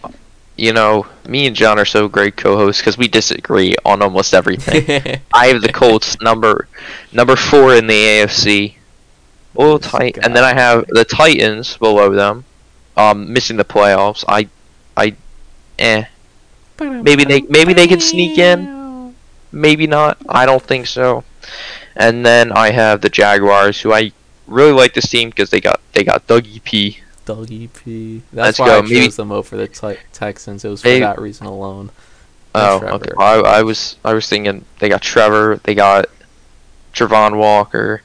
You 0.58 0.74
know, 0.74 1.06
me 1.28 1.46
and 1.46 1.56
John 1.56 1.78
are 1.78 1.86
so 1.86 2.08
great 2.08 2.38
co-hosts 2.38 2.82
because 2.82 2.98
we 2.98 3.08
disagree 3.08 3.76
on 3.86 4.02
almost 4.02 4.34
everything. 4.34 5.22
I 5.34 5.48
have 5.48 5.62
the 5.62 5.72
Colts 5.72 6.20
number 6.22 6.68
number 7.12 7.36
four 7.36 7.76
in 7.76 7.86
the 7.86 7.94
AFC. 7.94 8.76
This 9.58 9.80
tight. 9.92 10.18
And 10.22 10.36
then 10.36 10.44
I 10.44 10.54
have 10.54 10.86
the 10.88 11.04
Titans 11.06 11.78
below 11.78 12.14
them, 12.14 12.46
um, 12.98 13.32
missing 13.34 13.58
the 13.58 13.66
playoffs. 13.66 14.24
I, 14.28 14.48
I, 14.98 15.16
eh. 15.80 16.06
Maybe 16.80 17.24
they- 17.26 17.42
maybe 17.42 17.74
they 17.74 17.88
can 17.88 18.00
sneak 18.00 18.38
in. 18.38 19.16
Maybe 19.52 19.86
not. 19.88 20.18
I 20.30 20.46
don't 20.46 20.64
think 20.64 20.88
so. 20.88 21.24
And 21.96 22.26
then 22.26 22.52
I 22.54 22.72
have 22.72 23.02
the 23.02 23.10
Jaguars, 23.10 23.82
who 23.82 23.92
I 23.94 24.14
really 24.48 24.72
like 24.72 24.94
this 24.94 25.10
team 25.10 25.30
because 25.30 25.50
they 25.50 25.60
got 25.60 25.82
they 25.94 26.04
got 26.06 26.26
Dougie 26.28 26.64
P. 26.64 27.00
Dougie 27.26 27.70
P. 27.74 28.22
Let's 28.34 28.58
That's 28.58 28.60
why 28.60 28.68
go. 28.68 28.78
I 28.80 28.82
Maybe- 28.84 29.02
chose 29.06 29.18
them 29.18 29.32
over 29.32 29.58
the 29.58 29.68
Ti- 29.68 30.00
Texans. 30.14 30.64
It 30.64 30.70
was 30.70 30.82
for 30.82 30.88
Maybe- 30.88 31.02
that 31.02 31.20
reason 31.20 31.48
alone. 31.48 31.92
Oh, 32.56 32.80
Trevor. 32.80 32.96
okay. 32.96 33.12
I, 33.20 33.60
I 33.60 33.62
was 33.64 33.98
I 34.06 34.14
was 34.14 34.28
thinking 34.28 34.64
they 34.80 34.88
got 34.90 35.02
Trevor, 35.02 35.60
they 35.64 35.76
got 35.76 36.06
Travon 36.94 37.38
Walker, 37.38 38.02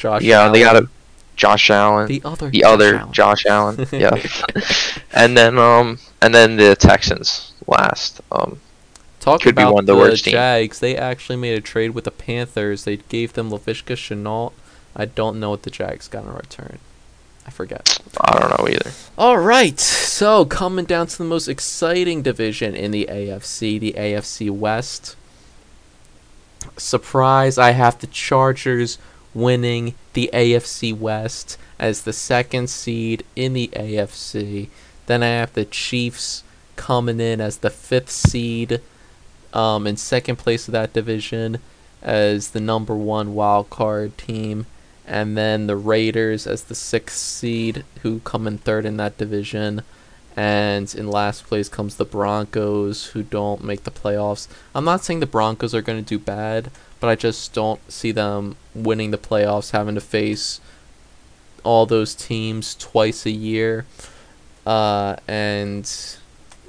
Josh. 0.00 0.22
yeah, 0.22 0.48
they 0.48 0.60
got 0.60 0.76
a 0.76 0.88
Josh 1.36 1.70
Allen. 1.70 2.08
the 2.08 2.22
other. 2.24 2.50
the 2.50 2.58
Josh 2.60 2.66
other 2.72 2.94
Allen. 2.96 3.12
Josh 3.12 3.46
Allen. 3.46 3.86
Yeah. 3.92 4.22
and 5.12 5.36
then 5.36 5.58
um 5.58 5.98
and 6.20 6.34
then 6.34 6.56
the 6.56 6.74
Texans 6.76 7.52
last. 7.66 8.20
Um 8.32 8.60
Talk 9.20 9.42
Could 9.42 9.54
be 9.54 9.60
about 9.62 9.74
one 9.74 9.82
of 9.82 9.86
the 9.86 9.94
the 9.94 9.98
worst 9.98 10.24
teams. 10.24 10.32
Jags. 10.32 10.78
They 10.78 10.96
actually 10.96 11.36
made 11.36 11.56
a 11.56 11.60
trade 11.60 11.90
with 11.90 12.04
the 12.04 12.10
Panthers. 12.10 12.84
They 12.84 12.96
gave 12.96 13.34
them 13.34 13.50
Laviska 13.50 13.94
Shenault. 13.94 14.52
I 14.96 15.04
don't 15.04 15.38
know 15.38 15.50
what 15.50 15.62
the 15.62 15.70
Jags 15.70 16.08
got 16.08 16.24
in 16.24 16.32
return. 16.32 16.78
I 17.46 17.50
forget. 17.50 17.98
I 18.18 18.38
don't 18.38 18.58
know 18.58 18.66
either. 18.68 18.92
All 19.18 19.36
right. 19.38 19.78
So 19.78 20.46
coming 20.46 20.86
down 20.86 21.06
to 21.08 21.18
the 21.18 21.24
most 21.24 21.48
exciting 21.48 22.22
division 22.22 22.74
in 22.74 22.92
the 22.92 23.06
AFC, 23.10 23.78
the 23.78 23.92
AFC 23.92 24.50
West. 24.50 25.16
Surprise! 26.76 27.58
I 27.58 27.70
have 27.72 27.98
the 28.00 28.06
Chargers 28.06 28.98
winning 29.34 29.94
the 30.12 30.30
AFC 30.32 30.96
West 30.96 31.56
as 31.78 32.02
the 32.02 32.12
second 32.12 32.68
seed 32.68 33.24
in 33.36 33.52
the 33.52 33.68
AFC. 33.74 34.68
Then 35.06 35.22
I 35.22 35.28
have 35.28 35.52
the 35.52 35.64
Chiefs 35.64 36.42
coming 36.76 37.20
in 37.20 37.40
as 37.40 37.58
the 37.58 37.70
fifth 37.70 38.10
seed, 38.10 38.80
um, 39.52 39.86
in 39.86 39.96
second 39.96 40.36
place 40.36 40.68
of 40.68 40.72
that 40.72 40.92
division 40.92 41.58
as 42.02 42.50
the 42.50 42.60
number 42.60 42.94
one 42.94 43.34
wild 43.34 43.68
card 43.68 44.16
team 44.16 44.66
and 45.10 45.36
then 45.36 45.66
the 45.66 45.76
Raiders 45.76 46.46
as 46.46 46.64
the 46.64 46.74
sixth 46.74 47.18
seed, 47.18 47.84
who 48.02 48.20
come 48.20 48.46
in 48.46 48.58
third 48.58 48.86
in 48.86 48.96
that 48.98 49.18
division. 49.18 49.82
And 50.36 50.94
in 50.94 51.08
last 51.08 51.46
place 51.46 51.68
comes 51.68 51.96
the 51.96 52.04
Broncos, 52.04 53.06
who 53.06 53.24
don't 53.24 53.64
make 53.64 53.82
the 53.82 53.90
playoffs. 53.90 54.46
I'm 54.72 54.84
not 54.84 55.02
saying 55.02 55.18
the 55.18 55.26
Broncos 55.26 55.74
are 55.74 55.82
going 55.82 56.02
to 56.02 56.08
do 56.08 56.20
bad, 56.20 56.70
but 57.00 57.08
I 57.08 57.16
just 57.16 57.52
don't 57.52 57.80
see 57.90 58.12
them 58.12 58.56
winning 58.74 59.10
the 59.10 59.18
playoffs, 59.18 59.72
having 59.72 59.94
to 59.96 60.00
face 60.00 60.60
all 61.64 61.86
those 61.86 62.14
teams 62.14 62.74
twice 62.74 63.26
a 63.26 63.30
year. 63.30 63.86
Uh, 64.66 65.16
and 65.26 65.90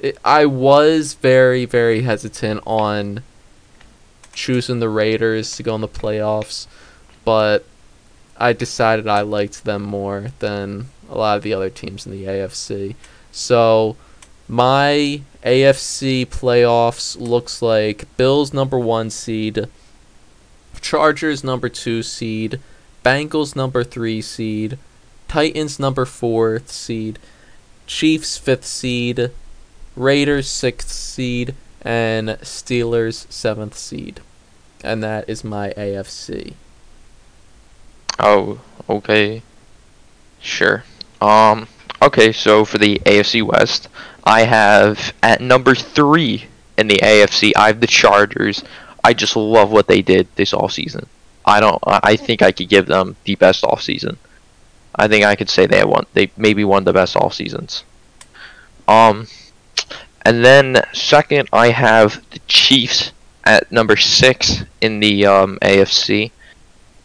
it, 0.02 0.18
I 0.24 0.46
was 0.46 1.14
very, 1.14 1.66
very 1.66 2.02
hesitant 2.02 2.62
on 2.66 3.24
choosing 4.34 4.80
the 4.80 4.90
Raiders 4.90 5.56
to 5.58 5.64
go 5.64 5.76
in 5.76 5.82
the 5.82 5.88
playoffs, 5.88 6.68
but 7.26 7.66
I 8.38 8.54
decided 8.54 9.08
I 9.08 9.22
liked 9.22 9.66
them 9.66 9.84
more 9.84 10.32
than 10.40 10.88
a 11.10 11.18
lot 11.18 11.38
of 11.38 11.44
the 11.44 11.54
other 11.54 11.70
teams 11.70 12.06
in 12.06 12.12
the 12.12 12.24
AFC. 12.24 12.96
So 13.32 13.98
my 14.48 15.22
AFC 15.44 16.26
playoffs 16.26 17.20
looks 17.20 17.62
like 17.62 18.06
Bills 18.18 18.54
number 18.54 18.80
1 18.80 19.10
seed, 19.10 19.68
Chargers 20.80 21.44
number 21.44 21.70
2 21.70 22.04
seed, 22.04 22.60
Bengals 23.04 23.56
number 23.56 23.84
3 23.84 24.22
seed, 24.22 24.78
Titans 25.28 25.80
number 25.80 26.06
4 26.06 26.62
seed, 26.66 27.20
Chiefs 27.88 28.40
5th 28.40 28.63
seed, 28.63 29.32
Raiders 29.96 30.48
6th 30.48 30.90
seed, 30.90 31.56
and 31.82 32.30
Steelers 32.42 33.28
7th 33.28 33.74
seed. 33.74 34.22
And 34.84 35.04
that 35.04 35.30
is 35.30 35.44
my 35.44 35.74
AFC. 35.78 36.54
Oh, 38.20 38.60
okay. 38.90 39.42
Sure. 40.40 40.84
Um 41.22 41.68
okay, 42.01 42.32
so 42.32 42.66
for 42.66 42.78
the 42.78 43.00
AFC 43.06 43.44
West, 43.44 43.90
I 44.24 44.44
have 44.44 45.13
at 45.22 45.42
number 45.42 45.75
3 45.75 46.46
in 46.78 46.88
the 46.88 46.98
AFC, 46.98 47.51
I 47.56 47.68
have 47.68 47.80
the 47.80 47.88
Chargers. 47.88 48.63
I 49.03 49.13
just 49.13 49.36
love 49.36 49.72
what 49.72 49.88
they 49.88 50.01
did 50.01 50.27
this 50.36 50.53
off 50.53 50.74
season. 50.74 51.08
I 51.46 51.60
don't 51.60 51.79
I 51.86 52.15
think 52.15 52.41
I 52.41 52.51
could 52.51 52.70
give 52.70 52.86
them 52.86 53.15
the 53.24 53.36
best 53.36 53.63
off 53.63 53.81
season. 53.81 54.17
I 54.96 55.08
think 55.08 55.25
I 55.25 55.36
could 55.36 55.50
say 55.50 55.65
they 55.65 55.84
won 55.84 56.05
they 56.13 56.31
maybe 56.38 56.63
won 56.63 56.84
the 56.84 56.93
best 56.93 57.15
off 57.15 57.34
seasons. 57.34 57.84
Um 58.88 59.27
and 60.24 60.46
then 60.46 60.84
second 60.93 61.50
I 61.51 61.70
have 61.70 62.24
the 62.29 62.39
Chiefs 62.48 63.12
at 63.43 63.72
number 63.72 63.96
6 63.98 64.63
in 64.81 65.00
the 65.00 65.25
um 65.25 65.58
AFC. 65.62 66.31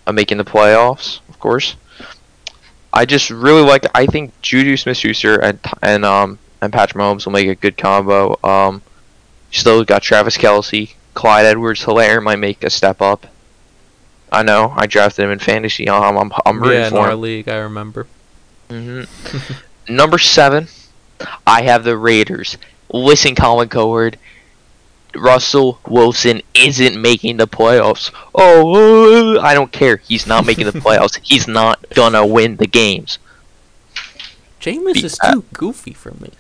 I'm 0.07 0.15
making 0.15 0.39
the 0.39 0.45
playoffs, 0.45 1.21
of 1.29 1.39
course. 1.41 1.77
I 2.93 3.05
just 3.05 3.29
really 3.29 3.63
like. 3.63 3.85
I 3.95 4.07
think 4.07 4.33
Juju 4.41 4.77
Smith-Schuster 4.77 5.39
and 5.43 5.59
and 5.83 6.05
um 6.05 6.39
and 6.63 6.73
Patrick 6.73 6.99
Mahomes 6.99 7.27
will 7.27 7.33
make 7.33 7.49
a 7.49 7.55
good 7.55 7.77
combo. 7.77 8.39
Um, 8.43 8.83
still 9.51 9.85
got 9.85 10.03
Travis 10.03 10.39
Kelce, 10.39 10.95
Clyde 11.17 11.47
Edwards-Hilaire 11.47 12.21
might 12.21 12.39
make 12.39 12.63
a 12.63 12.69
step 12.69 13.01
up. 13.01 13.27
I 14.31 14.43
know. 14.43 14.75
I 14.77 14.87
drafted 14.87 15.25
him 15.25 15.31
in 15.31 15.39
fantasy. 15.39 15.89
Um, 15.89 16.19
I'm 16.19 16.31
I'm 16.45 16.61
rooting 16.61 16.79
yeah, 16.79 16.87
in 16.89 16.91
for 16.93 16.99
our 16.99 17.13
him. 17.13 17.23
league, 17.23 17.49
I 17.49 17.57
remember. 17.57 18.07
Mm-hmm. 18.69 19.55
Number 19.97 20.19
seven, 20.19 20.69
I 21.47 21.63
have 21.63 21.85
the 21.85 21.97
Raiders. 21.97 22.59
Listen, 22.93 23.35
Colin 23.35 23.69
Cowherd. 23.71 24.19
Russell 25.15 25.81
Wilson 25.89 26.43
isn't 26.53 27.01
making 27.01 27.39
the 27.39 27.47
playoffs. 27.49 28.11
Oh, 28.35 29.41
I 29.41 29.55
don't 29.55 29.73
care. 29.73 29.97
He's 29.97 30.27
not 30.27 30.45
making 30.45 30.67
the 30.67 30.73
playoffs. 30.87 31.19
He's 31.23 31.49
not 31.49 31.83
gonna 31.95 32.27
win 32.27 32.57
the 32.57 32.67
games. 32.67 33.19
Jameis 34.61 34.95
Be- 34.95 35.05
is 35.07 35.17
too 35.19 35.45
goofy 35.55 35.95
for 35.95 36.11
me. 36.13 36.31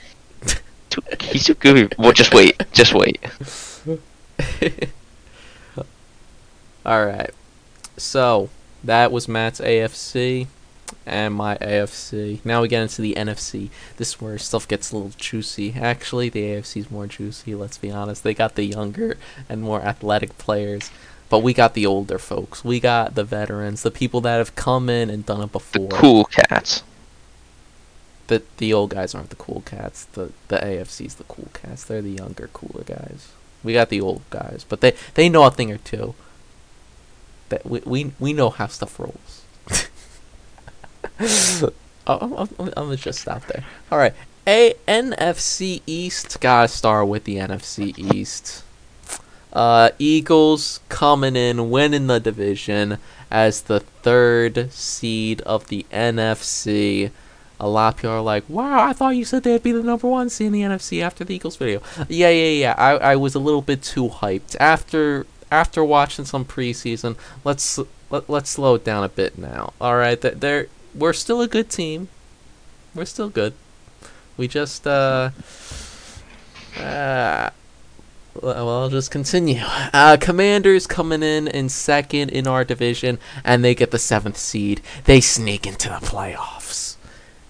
Too- 0.90 1.02
He's 1.20 1.44
too 1.44 1.54
goofy. 1.54 1.94
Well, 1.98 2.12
just 2.12 2.34
wait. 2.34 2.62
Just 2.72 2.92
wait. 2.92 3.24
All 6.86 7.04
right. 7.06 7.30
So 7.96 8.50
that 8.84 9.10
was 9.12 9.28
Matt's 9.28 9.60
AFC. 9.60 10.46
and 11.04 11.34
my 11.34 11.56
AFC. 11.58 12.40
Now 12.44 12.62
we 12.62 12.68
get 12.68 12.82
into 12.82 13.02
the 13.02 13.14
NFC. 13.14 13.70
This 13.96 14.10
is 14.10 14.20
where 14.20 14.38
stuff 14.38 14.68
gets 14.68 14.92
a 14.92 14.96
little 14.96 15.12
juicy. 15.16 15.74
Actually, 15.74 16.28
the 16.28 16.42
AFC 16.42 16.76
is 16.78 16.90
more 16.90 17.06
juicy. 17.06 17.54
Let's 17.54 17.78
be 17.78 17.90
honest. 17.90 18.22
They 18.22 18.34
got 18.34 18.54
the 18.54 18.64
younger 18.64 19.16
and 19.48 19.62
more 19.62 19.82
athletic 19.82 20.38
players, 20.38 20.90
but 21.28 21.40
we 21.40 21.54
got 21.54 21.74
the 21.74 21.86
older 21.86 22.18
folks. 22.18 22.64
We 22.64 22.80
got 22.80 23.14
the 23.16 23.24
veterans, 23.24 23.82
the 23.82 23.90
people 23.90 24.20
that 24.22 24.38
have 24.38 24.54
come 24.54 24.88
in 24.88 25.10
and 25.10 25.26
done 25.26 25.42
it 25.42 25.52
before. 25.52 25.88
The 25.88 25.96
cool 25.96 26.24
cats. 26.26 26.82
The 28.28 28.42
the 28.58 28.72
old 28.72 28.90
guys 28.90 29.14
aren't 29.14 29.30
the 29.30 29.36
cool 29.36 29.62
cats. 29.64 30.04
The 30.04 30.32
the 30.48 30.58
AFC's 30.58 31.14
the 31.16 31.24
cool 31.24 31.48
cats. 31.54 31.84
They're 31.84 32.02
the 32.02 32.10
younger, 32.10 32.48
cooler 32.52 32.84
guys. 32.84 33.32
We 33.64 33.72
got 33.72 33.88
the 33.88 34.00
old 34.00 34.22
guys, 34.30 34.64
but 34.68 34.80
they 34.80 34.94
they 35.14 35.28
know 35.28 35.44
a 35.44 35.50
thing 35.50 35.72
or 35.72 35.78
two. 35.78 36.14
That 37.48 37.66
we 37.66 37.80
we, 37.84 38.12
we 38.18 38.32
know 38.32 38.50
how 38.50 38.66
stuff 38.66 38.98
rolls. 38.98 39.42
I'm, 42.06 42.32
I'm, 42.34 42.72
I'm 42.76 42.96
just 42.96 43.20
stop 43.20 43.46
there. 43.46 43.64
All 43.90 43.98
right, 43.98 44.14
a 44.46 44.74
NFC 44.86 45.82
East. 45.86 46.40
Gotta 46.40 46.68
start 46.68 47.08
with 47.08 47.24
the 47.24 47.36
NFC 47.36 47.98
East. 48.14 48.62
Uh, 49.52 49.90
Eagles 49.98 50.80
coming 50.88 51.34
in, 51.34 51.70
winning 51.70 52.06
the 52.08 52.20
division 52.20 52.98
as 53.30 53.62
the 53.62 53.80
third 53.80 54.70
seed 54.72 55.40
of 55.42 55.68
the 55.68 55.86
NFC. 55.90 57.10
A 57.58 57.68
lot 57.68 57.94
of 57.94 57.96
people 57.96 58.10
are 58.10 58.20
like, 58.20 58.44
"Wow, 58.48 58.82
I 58.82 58.92
thought 58.92 59.16
you 59.16 59.24
said 59.24 59.42
they'd 59.42 59.62
be 59.62 59.72
the 59.72 59.82
number 59.82 60.06
one 60.06 60.28
seed 60.28 60.48
in 60.48 60.52
the 60.52 60.62
NFC 60.62 61.00
after 61.02 61.24
the 61.24 61.34
Eagles 61.34 61.56
video." 61.56 61.80
Yeah, 62.08 62.28
yeah, 62.30 62.50
yeah. 62.50 62.74
I, 62.76 63.12
I 63.12 63.16
was 63.16 63.34
a 63.34 63.38
little 63.38 63.62
bit 63.62 63.82
too 63.82 64.08
hyped 64.08 64.56
after 64.60 65.26
after 65.50 65.82
watching 65.84 66.24
some 66.24 66.44
preseason. 66.44 67.16
Let's 67.44 67.78
let, 68.10 68.28
let's 68.28 68.50
slow 68.50 68.74
it 68.74 68.84
down 68.84 69.04
a 69.04 69.08
bit 69.08 69.38
now. 69.38 69.72
All 69.80 69.96
right, 69.96 70.20
th- 70.20 70.34
they're 70.34 70.66
we're 70.94 71.12
still 71.12 71.40
a 71.40 71.48
good 71.48 71.70
team. 71.70 72.08
We're 72.94 73.04
still 73.06 73.28
good. 73.30 73.54
We 74.36 74.48
just 74.48 74.86
uh. 74.86 75.30
Uh, 76.76 77.50
well, 78.42 78.68
I'll 78.68 78.90
just 78.90 79.10
continue. 79.10 79.62
Uh, 79.94 80.18
Commanders 80.20 80.86
coming 80.86 81.22
in 81.22 81.48
in 81.48 81.68
second 81.70 82.30
in 82.30 82.46
our 82.46 82.64
division, 82.64 83.18
and 83.44 83.64
they 83.64 83.74
get 83.74 83.90
the 83.90 83.98
seventh 83.98 84.36
seed. 84.36 84.82
They 85.04 85.20
sneak 85.22 85.66
into 85.66 85.88
the 85.88 85.94
playoffs. 85.96 86.95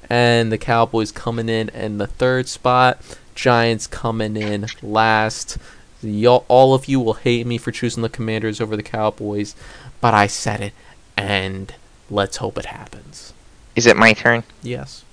And 0.08 0.52
the 0.52 0.58
Cowboys 0.58 1.10
coming 1.12 1.48
in 1.48 1.68
in 1.70 1.98
the 1.98 2.06
third 2.06 2.48
spot. 2.48 3.00
Giants 3.34 3.86
coming 3.86 4.36
in 4.36 4.66
last. 4.82 5.58
Y'all, 6.02 6.44
all 6.48 6.74
of 6.74 6.86
you 6.86 7.00
will 7.00 7.14
hate 7.14 7.46
me 7.46 7.58
for 7.58 7.72
choosing 7.72 8.02
the 8.02 8.08
Commanders 8.08 8.60
over 8.60 8.76
the 8.76 8.82
Cowboys, 8.82 9.54
but 10.00 10.14
I 10.14 10.26
said 10.26 10.60
it, 10.60 10.72
and 11.16 11.74
let's 12.10 12.36
hope 12.36 12.58
it 12.58 12.66
happens. 12.66 13.32
Is 13.74 13.86
it 13.86 13.96
my 13.96 14.12
turn? 14.12 14.44
Yes. 14.62 15.04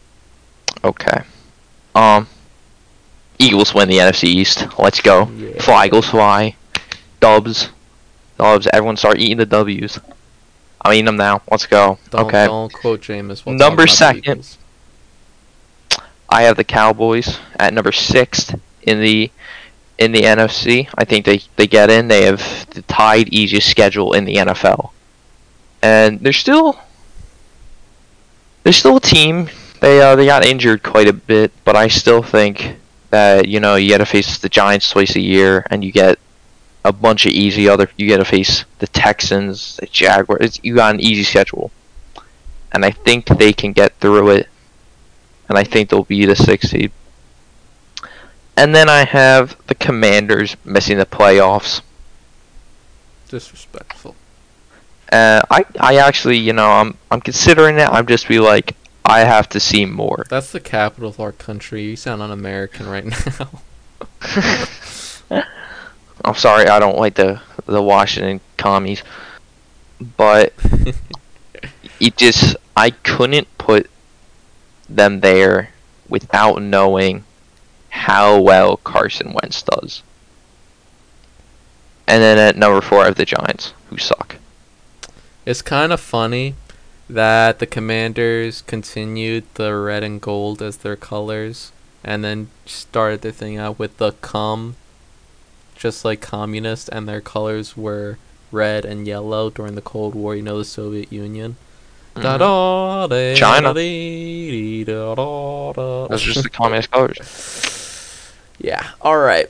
Okay. 0.83 1.21
Um. 1.95 2.27
Eagles 3.39 3.73
win 3.73 3.89
the 3.89 3.97
NFC 3.97 4.25
East. 4.25 4.67
Let's 4.77 5.01
go. 5.01 5.27
Yeah. 5.29 5.61
Fly, 5.61 5.87
Eagles, 5.87 6.09
fly. 6.09 6.55
Dubs. 7.19 7.69
Dubs. 8.37 8.67
Everyone 8.71 8.95
start 8.95 9.19
eating 9.19 9.37
the 9.37 9.45
W's. 9.45 9.99
I'm 10.81 10.93
eating 10.93 11.05
them 11.05 11.17
now. 11.17 11.41
Let's 11.49 11.65
go. 11.65 11.97
Don't, 12.09 12.27
okay. 12.27 12.45
don't 12.45 12.71
quote 12.71 13.01
Jameis. 13.01 13.45
Number 13.45 13.87
second. 13.87 14.57
I 16.33 16.41
have 16.43 16.57
the 16.57 16.63
Cowboys 16.63 17.37
at 17.59 17.75
number 17.75 17.91
six 17.91 18.51
in 18.81 18.99
the 19.01 19.29
in 19.99 20.11
the 20.11 20.21
NFC. 20.21 20.89
I 20.95 21.05
think 21.05 21.25
they, 21.25 21.41
they 21.57 21.67
get 21.67 21.91
in. 21.91 22.07
They 22.07 22.25
have 22.25 22.67
the 22.71 22.81
tied 22.81 23.29
easiest 23.29 23.69
schedule 23.69 24.13
in 24.13 24.25
the 24.25 24.37
NFL, 24.37 24.89
and 25.83 26.19
they're 26.21 26.33
still 26.33 26.79
they're 28.63 28.73
still 28.73 28.97
a 28.97 28.99
team. 28.99 29.47
They 29.79 30.01
uh, 30.01 30.15
they 30.15 30.25
got 30.25 30.43
injured 30.43 30.81
quite 30.81 31.07
a 31.07 31.13
bit, 31.13 31.51
but 31.65 31.75
I 31.75 31.87
still 31.87 32.23
think 32.23 32.77
that 33.11 33.47
you 33.47 33.59
know 33.59 33.75
you 33.75 33.91
got 33.91 33.99
to 33.99 34.05
face 34.07 34.39
the 34.39 34.49
Giants 34.49 34.89
twice 34.89 35.15
a 35.15 35.21
year, 35.21 35.67
and 35.69 35.85
you 35.85 35.91
get 35.91 36.17
a 36.83 36.91
bunch 36.91 37.27
of 37.27 37.31
easy 37.31 37.69
other. 37.69 37.87
You 37.95 38.09
got 38.09 38.17
to 38.17 38.25
face 38.25 38.65
the 38.79 38.87
Texans, 38.87 39.77
the 39.77 39.85
Jaguars. 39.85 40.41
It's, 40.41 40.59
you 40.63 40.73
got 40.73 40.95
an 40.95 40.99
easy 40.99 41.21
schedule, 41.21 41.69
and 42.71 42.83
I 42.83 42.89
think 42.89 43.27
they 43.27 43.53
can 43.53 43.71
get 43.71 43.95
through 43.99 44.31
it 44.31 44.47
and 45.49 45.57
I 45.57 45.63
think 45.63 45.89
they'll 45.89 46.03
be 46.03 46.25
the 46.25 46.35
sixth 46.35 46.69
seed. 46.69 46.91
And 48.55 48.75
then 48.75 48.89
I 48.89 49.05
have 49.05 49.57
the 49.67 49.75
Commanders 49.75 50.55
missing 50.63 50.97
the 50.97 51.05
playoffs. 51.05 51.81
Disrespectful. 53.27 54.15
Uh, 55.11 55.41
I 55.49 55.65
I 55.79 55.95
actually, 55.97 56.37
you 56.37 56.53
know, 56.53 56.69
I'm 56.69 56.97
I'm 57.11 57.21
considering 57.21 57.77
it. 57.79 57.89
I'm 57.89 58.05
just 58.05 58.27
be 58.27 58.39
like, 58.39 58.75
I 59.05 59.21
have 59.21 59.49
to 59.49 59.59
see 59.59 59.85
more. 59.85 60.25
That's 60.29 60.51
the 60.51 60.59
capital 60.59 61.09
of 61.09 61.19
our 61.19 61.31
country. 61.31 61.83
You 61.83 61.95
sound 61.95 62.21
un-American 62.21 62.87
right 62.87 63.05
now. 63.39 63.61
I'm 66.25 66.35
sorry, 66.35 66.67
I 66.67 66.79
don't 66.79 66.97
like 66.97 67.15
the 67.15 67.41
the 67.65 67.81
Washington 67.81 68.39
commies, 68.57 69.03
but 70.17 70.53
it 71.99 72.17
just 72.17 72.55
I 72.75 72.91
couldn't 72.91 73.47
put 73.57 73.89
them 74.89 75.21
there 75.21 75.69
without 76.09 76.61
knowing 76.61 77.23
how 77.89 78.39
well 78.39 78.77
Carson 78.77 79.33
Wentz 79.33 79.61
does. 79.61 80.03
And 82.07 82.21
then 82.21 82.37
at 82.37 82.57
number 82.57 82.81
four, 82.81 83.01
I 83.01 83.05
have 83.05 83.15
the 83.15 83.25
Giants, 83.25 83.73
who 83.89 83.97
suck. 83.97 84.37
it's 85.45 85.61
kind 85.61 85.93
of 85.93 85.99
funny 85.99 86.55
that 87.09 87.59
the 87.59 87.65
Commanders 87.65 88.61
continued 88.61 89.45
the 89.55 89.75
red 89.75 90.03
and 90.03 90.21
gold 90.21 90.61
as 90.61 90.77
their 90.77 90.95
colors, 90.95 91.71
and 92.03 92.23
then 92.23 92.49
started 92.65 93.21
their 93.21 93.31
thing 93.31 93.57
out 93.57 93.79
with 93.79 93.97
the 93.97 94.11
cum, 94.13 94.75
just 95.75 96.03
like 96.03 96.21
communist, 96.21 96.89
and 96.89 97.07
their 97.07 97.21
colors 97.21 97.77
were 97.77 98.17
red 98.51 98.85
and 98.85 99.07
yellow 99.07 99.49
during 99.49 99.75
the 99.75 99.81
Cold 99.81 100.15
War. 100.15 100.35
You 100.35 100.41
know, 100.41 100.57
the 100.57 100.65
Soviet 100.65 101.11
Union. 101.11 101.57
Mhm. 102.15 102.21
da 102.39 103.07
China. 103.35 103.73
are 106.23 106.33
just 106.33 106.43
the 106.43 106.49
communist 106.49 106.91
colors. 106.91 107.17
Yeah. 108.59 108.83
All 109.01 109.17
right. 109.17 109.49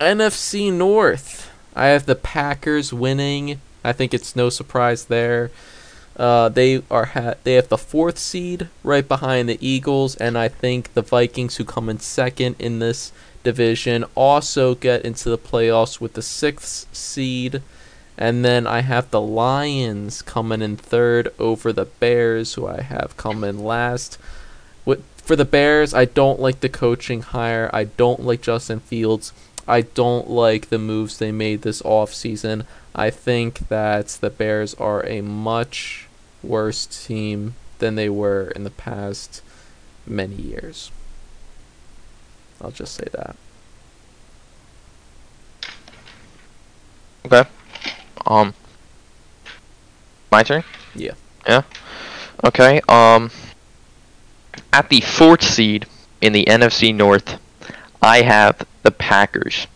NFC 0.00 0.72
North. 0.72 1.50
I 1.74 1.86
have 1.86 2.06
the 2.06 2.14
Packers 2.14 2.92
winning. 2.92 3.60
I 3.84 3.92
think 3.92 4.14
it's 4.14 4.36
no 4.36 4.48
surprise 4.50 5.06
there. 5.06 5.50
Uh, 6.16 6.48
they 6.50 6.82
are 6.90 7.06
ha- 7.06 7.34
they 7.42 7.54
have 7.54 7.68
the 7.68 7.78
fourth 7.78 8.18
seed 8.18 8.68
right 8.84 9.06
behind 9.08 9.48
the 9.48 9.58
Eagles, 9.66 10.14
and 10.16 10.36
I 10.36 10.48
think 10.48 10.92
the 10.94 11.02
Vikings, 11.02 11.56
who 11.56 11.64
come 11.64 11.88
in 11.88 11.98
second 12.00 12.56
in 12.58 12.78
this 12.80 13.12
division, 13.42 14.04
also 14.14 14.74
get 14.74 15.02
into 15.04 15.30
the 15.30 15.38
playoffs 15.38 16.00
with 16.00 16.12
the 16.12 16.22
sixth 16.22 16.86
seed. 16.92 17.62
And 18.18 18.44
then 18.44 18.66
I 18.66 18.80
have 18.80 19.10
the 19.10 19.20
Lions 19.20 20.22
coming 20.22 20.62
in 20.62 20.76
third 20.76 21.32
over 21.38 21.72
the 21.72 21.86
Bears, 21.86 22.54
who 22.54 22.66
I 22.66 22.82
have 22.82 23.16
come 23.16 23.42
in 23.42 23.58
last. 23.58 24.18
With 24.84 25.02
for 25.16 25.36
the 25.36 25.44
Bears, 25.44 25.94
I 25.94 26.04
don't 26.04 26.40
like 26.40 26.60
the 26.60 26.68
coaching 26.68 27.22
hire. 27.22 27.70
I 27.72 27.84
don't 27.84 28.24
like 28.24 28.42
Justin 28.42 28.80
Fields. 28.80 29.32
I 29.66 29.82
don't 29.82 30.28
like 30.28 30.68
the 30.68 30.78
moves 30.78 31.18
they 31.18 31.32
made 31.32 31.62
this 31.62 31.80
offseason. 31.82 32.66
I 32.94 33.10
think 33.10 33.68
that 33.68 34.08
the 34.20 34.30
Bears 34.30 34.74
are 34.74 35.06
a 35.06 35.20
much 35.20 36.08
worse 36.42 36.86
team 36.86 37.54
than 37.78 37.94
they 37.94 38.08
were 38.08 38.52
in 38.54 38.64
the 38.64 38.70
past 38.70 39.42
many 40.06 40.34
years. 40.34 40.90
I'll 42.60 42.70
just 42.72 42.94
say 42.94 43.06
that. 43.12 43.36
Okay. 47.24 47.48
Um. 48.26 48.54
My 50.30 50.42
turn. 50.42 50.64
Yeah. 50.94 51.12
Yeah. 51.46 51.62
Okay. 52.44 52.80
Um. 52.88 53.30
At 54.72 54.88
the 54.88 55.00
fourth 55.00 55.42
seed 55.42 55.86
in 56.20 56.32
the 56.32 56.44
NFC 56.46 56.94
North, 56.94 57.38
I 58.00 58.22
have 58.22 58.66
the 58.82 58.90
Packers. 58.90 59.66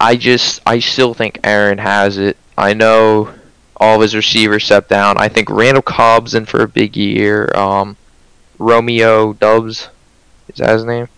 I 0.00 0.16
just, 0.16 0.60
I 0.66 0.80
still 0.80 1.14
think 1.14 1.40
Aaron 1.42 1.78
has 1.78 2.18
it. 2.18 2.36
I 2.58 2.74
know 2.74 3.34
all 3.76 3.96
of 3.96 4.02
his 4.02 4.14
receivers 4.14 4.64
stepped 4.64 4.88
down. 4.88 5.16
I 5.18 5.28
think 5.28 5.48
Randall 5.50 5.82
Cobb's 5.82 6.34
in 6.34 6.46
for 6.46 6.62
a 6.62 6.68
big 6.68 6.96
year. 6.96 7.50
Um, 7.54 7.96
Romeo 8.58 9.32
Doubs, 9.34 9.88
is 10.48 10.56
that 10.56 10.70
his 10.70 10.84
name? 10.84 11.08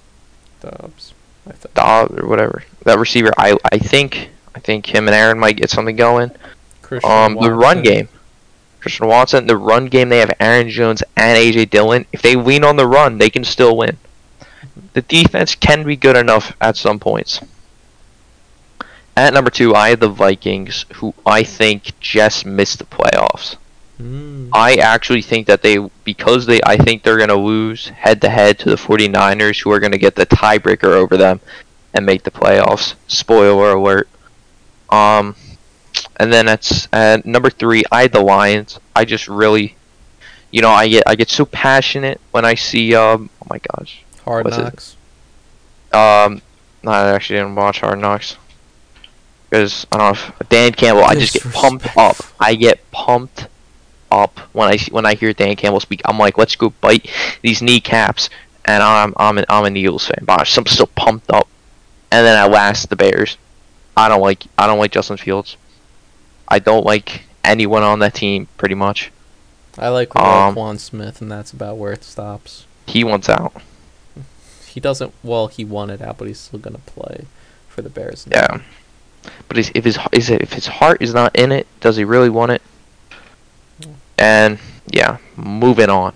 Dobbs. 0.60 1.14
I. 1.46 1.52
Dobbs 1.74 2.18
or 2.18 2.28
whatever. 2.28 2.64
That 2.84 2.98
receiver, 2.98 3.32
I, 3.36 3.56
I 3.72 3.78
think, 3.78 4.30
I 4.54 4.60
think 4.60 4.86
him 4.86 5.08
and 5.08 5.14
Aaron 5.14 5.38
might 5.38 5.56
get 5.56 5.70
something 5.70 5.96
going. 5.96 6.30
Christian 6.82 7.10
Um, 7.10 7.34
the 7.40 7.52
run 7.52 7.82
game. 7.82 8.08
Christian 8.80 9.08
Watson, 9.08 9.46
the 9.46 9.56
run 9.56 9.86
game, 9.86 10.08
they 10.08 10.18
have 10.18 10.32
Aaron 10.40 10.70
Jones 10.70 11.02
and 11.16 11.36
AJ 11.36 11.70
Dillon. 11.70 12.06
If 12.12 12.22
they 12.22 12.36
lean 12.36 12.64
on 12.64 12.76
the 12.76 12.86
run, 12.86 13.18
they 13.18 13.30
can 13.30 13.44
still 13.44 13.76
win. 13.76 13.96
The 14.92 15.02
defense 15.02 15.54
can 15.54 15.84
be 15.84 15.96
good 15.96 16.16
enough 16.16 16.56
at 16.60 16.76
some 16.76 16.98
points. 16.98 17.40
At 19.16 19.34
number 19.34 19.50
two, 19.50 19.74
I 19.74 19.90
have 19.90 20.00
the 20.00 20.08
Vikings, 20.08 20.86
who 20.94 21.12
I 21.26 21.42
think 21.42 21.98
just 21.98 22.46
missed 22.46 22.78
the 22.78 22.84
playoffs. 22.84 23.56
Mm. 24.00 24.50
I 24.52 24.76
actually 24.76 25.22
think 25.22 25.48
that 25.48 25.62
they 25.62 25.78
because 26.04 26.46
they 26.46 26.60
I 26.64 26.76
think 26.76 27.02
they're 27.02 27.16
going 27.16 27.28
to 27.28 27.36
lose 27.36 27.88
head 27.88 28.20
to 28.20 28.28
head 28.28 28.58
to 28.60 28.70
the 28.70 28.76
49ers 28.76 29.60
who 29.60 29.72
are 29.72 29.80
going 29.80 29.92
to 29.92 29.98
get 29.98 30.14
the 30.14 30.24
tiebreaker 30.26 30.92
over 30.92 31.16
them 31.16 31.40
and 31.92 32.06
make 32.06 32.22
the 32.22 32.30
playoffs. 32.30 32.94
Spoiler 33.08 33.72
alert. 33.72 34.08
Um 34.90 35.36
and 36.16 36.32
then 36.32 36.46
that's 36.46 36.88
at 36.92 37.24
number 37.24 37.50
3 37.50 37.84
I 37.90 38.02
had 38.02 38.12
the 38.12 38.20
Lions. 38.20 38.78
I 38.94 39.04
just 39.04 39.28
really 39.28 39.76
you 40.50 40.62
know, 40.62 40.70
I 40.70 40.88
get 40.88 41.02
I 41.06 41.14
get 41.14 41.28
so 41.28 41.44
passionate 41.44 42.20
when 42.30 42.44
I 42.44 42.54
see 42.54 42.94
um 42.94 43.30
oh 43.42 43.46
my 43.50 43.60
gosh. 43.72 44.02
Hard 44.24 44.44
what's 44.44 44.58
it? 44.58 44.62
knocks. 44.62 44.96
Um 45.92 46.42
no, 46.82 46.92
I 46.92 47.12
actually 47.12 47.40
didn't 47.40 47.54
watch 47.54 47.80
Hard 47.80 47.98
Knocks. 47.98 48.36
Because 49.50 49.86
I 49.90 49.96
don't 49.96 50.06
know 50.06 50.36
if 50.40 50.48
Dan 50.48 50.72
Campbell, 50.72 51.04
I 51.04 51.14
just 51.14 51.32
get 51.32 51.42
pumped 51.52 51.96
up. 51.96 52.16
I 52.38 52.54
get 52.54 52.90
pumped 52.90 53.48
up 54.10 54.38
when 54.52 54.68
I 54.68 54.78
when 54.90 55.06
I 55.06 55.14
hear 55.14 55.32
Dan 55.32 55.56
Campbell 55.56 55.80
speak. 55.80 56.02
I'm 56.04 56.18
like, 56.18 56.36
let's 56.36 56.56
go 56.56 56.70
bite 56.70 57.10
these 57.42 57.62
kneecaps. 57.62 58.30
And 58.64 58.82
I'm 58.82 59.14
I'm 59.16 59.38
an, 59.38 59.46
I'm 59.48 59.64
an 59.64 59.76
Eagles 59.76 60.06
fan, 60.06 60.24
but 60.24 60.40
I'm 60.40 60.66
still 60.66 60.86
pumped 60.86 61.30
up. 61.30 61.48
And 62.10 62.26
then 62.26 62.36
at 62.36 62.50
last, 62.50 62.90
the 62.90 62.96
Bears. 62.96 63.38
I 63.98 64.08
don't 64.08 64.20
like 64.20 64.44
I 64.56 64.66
don't 64.66 64.78
like 64.78 64.92
Justin 64.92 65.16
Fields. 65.16 65.56
I 66.46 66.58
don't 66.60 66.84
like 66.86 67.24
anyone 67.44 67.82
on 67.82 67.98
that 67.98 68.14
team, 68.14 68.46
pretty 68.56 68.74
much. 68.74 69.10
I 69.76 69.88
like 69.88 70.14
Um, 70.16 70.78
Smith, 70.78 71.20
and 71.20 71.30
that's 71.30 71.52
about 71.52 71.76
where 71.76 71.92
it 71.92 72.04
stops. 72.04 72.64
He 72.86 73.04
wants 73.04 73.28
out. 73.28 73.52
He 74.66 74.80
doesn't. 74.80 75.12
Well, 75.22 75.48
he 75.48 75.64
wanted 75.64 76.00
out, 76.02 76.18
but 76.18 76.28
he's 76.28 76.38
still 76.38 76.58
gonna 76.58 76.78
play 76.78 77.26
for 77.68 77.82
the 77.82 77.90
Bears. 77.90 78.26
now. 78.26 78.36
Yeah. 78.36 78.60
But 79.48 79.58
is, 79.58 79.72
if 79.74 79.84
his 79.84 79.98
is 80.12 80.30
it, 80.30 80.42
if 80.42 80.52
his 80.52 80.66
heart 80.66 81.02
is 81.02 81.12
not 81.12 81.34
in 81.34 81.50
it, 81.52 81.66
does 81.80 81.96
he 81.96 82.04
really 82.04 82.30
want 82.30 82.52
it? 82.52 82.62
And 84.16 84.58
yeah, 84.86 85.18
moving 85.36 85.90
on. 85.90 86.12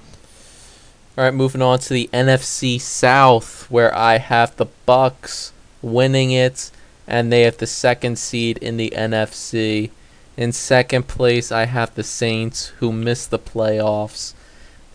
All 1.18 1.24
right, 1.24 1.34
moving 1.34 1.60
on 1.62 1.78
to 1.80 1.92
the 1.92 2.08
NFC 2.12 2.80
South, 2.80 3.66
where 3.70 3.94
I 3.94 4.18
have 4.18 4.56
the 4.56 4.66
Bucks 4.86 5.52
winning 5.82 6.30
it, 6.30 6.70
and 7.12 7.30
they 7.30 7.42
have 7.42 7.58
the 7.58 7.66
second 7.66 8.18
seed 8.18 8.56
in 8.56 8.78
the 8.78 8.90
NFC. 8.96 9.90
In 10.34 10.50
second 10.50 11.08
place, 11.08 11.52
I 11.52 11.66
have 11.66 11.94
the 11.94 12.02
Saints, 12.02 12.68
who 12.78 12.90
missed 12.90 13.30
the 13.30 13.38
playoffs. 13.38 14.32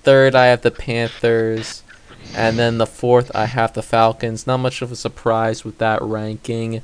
Third, 0.01 0.33
I 0.33 0.47
have 0.47 0.63
the 0.63 0.71
Panthers, 0.71 1.83
and 2.35 2.57
then 2.57 2.79
the 2.79 2.87
fourth, 2.87 3.29
I 3.35 3.45
have 3.45 3.73
the 3.73 3.83
Falcons. 3.83 4.47
Not 4.47 4.57
much 4.57 4.81
of 4.81 4.91
a 4.91 4.95
surprise 4.95 5.63
with 5.63 5.77
that 5.77 6.01
ranking. 6.01 6.81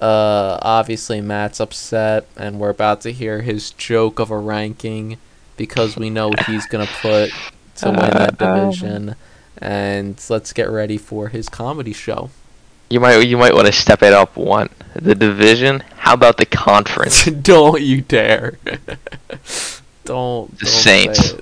Uh, 0.00 0.58
obviously, 0.62 1.20
Matt's 1.20 1.60
upset, 1.60 2.26
and 2.34 2.58
we're 2.58 2.70
about 2.70 3.02
to 3.02 3.12
hear 3.12 3.42
his 3.42 3.72
joke 3.72 4.18
of 4.18 4.30
a 4.30 4.38
ranking 4.38 5.18
because 5.58 5.98
we 5.98 6.08
know 6.08 6.32
he's 6.46 6.64
gonna 6.64 6.88
put 7.02 7.30
to 7.76 7.90
win 7.90 7.96
that 7.96 8.38
division. 8.38 9.16
And 9.58 10.18
let's 10.30 10.54
get 10.54 10.70
ready 10.70 10.96
for 10.96 11.28
his 11.28 11.50
comedy 11.50 11.92
show. 11.92 12.30
You 12.92 13.00
might 13.00 13.20
you 13.20 13.38
might 13.38 13.54
want 13.54 13.66
to 13.66 13.72
step 13.72 14.02
it 14.02 14.12
up 14.12 14.36
one. 14.36 14.68
The 14.94 15.14
division. 15.14 15.82
How 15.96 16.12
about 16.12 16.36
the 16.36 16.44
conference? 16.44 17.24
don't 17.42 17.80
you 17.80 18.02
dare! 18.02 18.58
don't. 20.04 20.50
The 20.58 20.66
don't 20.66 20.68
Saints. 20.68 21.32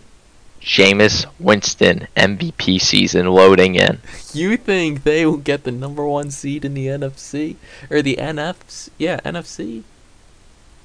Jameis 0.60 1.26
Winston 1.40 2.06
MVP 2.16 2.80
season 2.80 3.26
loading 3.26 3.74
in. 3.74 3.98
You 4.32 4.56
think 4.56 5.02
they 5.02 5.26
will 5.26 5.38
get 5.38 5.64
the 5.64 5.72
number 5.72 6.06
one 6.06 6.30
seed 6.30 6.64
in 6.64 6.74
the 6.74 6.86
NFC 6.86 7.56
or 7.90 8.00
the 8.00 8.14
NFC? 8.14 8.90
Yeah, 8.96 9.18
NFC. 9.24 9.82